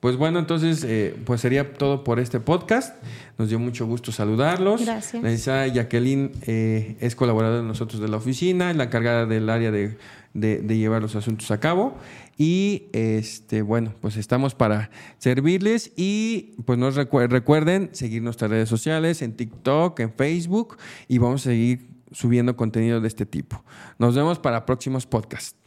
Pues 0.00 0.16
bueno, 0.16 0.38
entonces, 0.38 0.82
eh, 0.88 1.14
pues 1.26 1.42
sería 1.42 1.74
todo 1.74 2.04
por 2.04 2.18
este 2.20 2.40
podcast. 2.40 2.94
Nos 3.36 3.50
dio 3.50 3.58
mucho 3.58 3.84
gusto 3.86 4.10
saludarlos. 4.12 4.82
Gracias. 4.86 5.22
La 5.22 5.28
licenciada 5.28 5.66
Jacqueline 5.66 6.32
eh, 6.46 6.96
es 7.00 7.14
colaboradora 7.14 7.60
de 7.60 7.68
nosotros 7.68 8.00
de 8.00 8.08
la 8.08 8.16
oficina, 8.16 8.70
es 8.70 8.76
la 8.78 8.84
encargada 8.84 9.26
del 9.26 9.50
área 9.50 9.70
de, 9.70 9.98
de- 10.32 10.60
de 10.62 10.78
llevar 10.78 11.02
los 11.02 11.16
asuntos 11.16 11.50
a 11.50 11.60
cabo. 11.60 11.98
Y 12.42 12.88
este, 12.94 13.60
bueno, 13.60 13.92
pues 14.00 14.16
estamos 14.16 14.54
para 14.54 14.90
servirles 15.18 15.92
y 15.94 16.54
pues 16.64 16.78
nos 16.78 16.96
recu- 16.96 17.28
recuerden 17.28 17.90
seguir 17.92 18.22
nuestras 18.22 18.50
redes 18.50 18.66
sociales 18.66 19.20
en 19.20 19.34
TikTok, 19.36 20.00
en 20.00 20.10
Facebook 20.14 20.78
y 21.06 21.18
vamos 21.18 21.42
a 21.42 21.50
seguir 21.50 21.90
subiendo 22.12 22.56
contenido 22.56 23.02
de 23.02 23.08
este 23.08 23.26
tipo. 23.26 23.62
Nos 23.98 24.14
vemos 24.14 24.38
para 24.38 24.64
próximos 24.64 25.04
podcasts. 25.04 25.59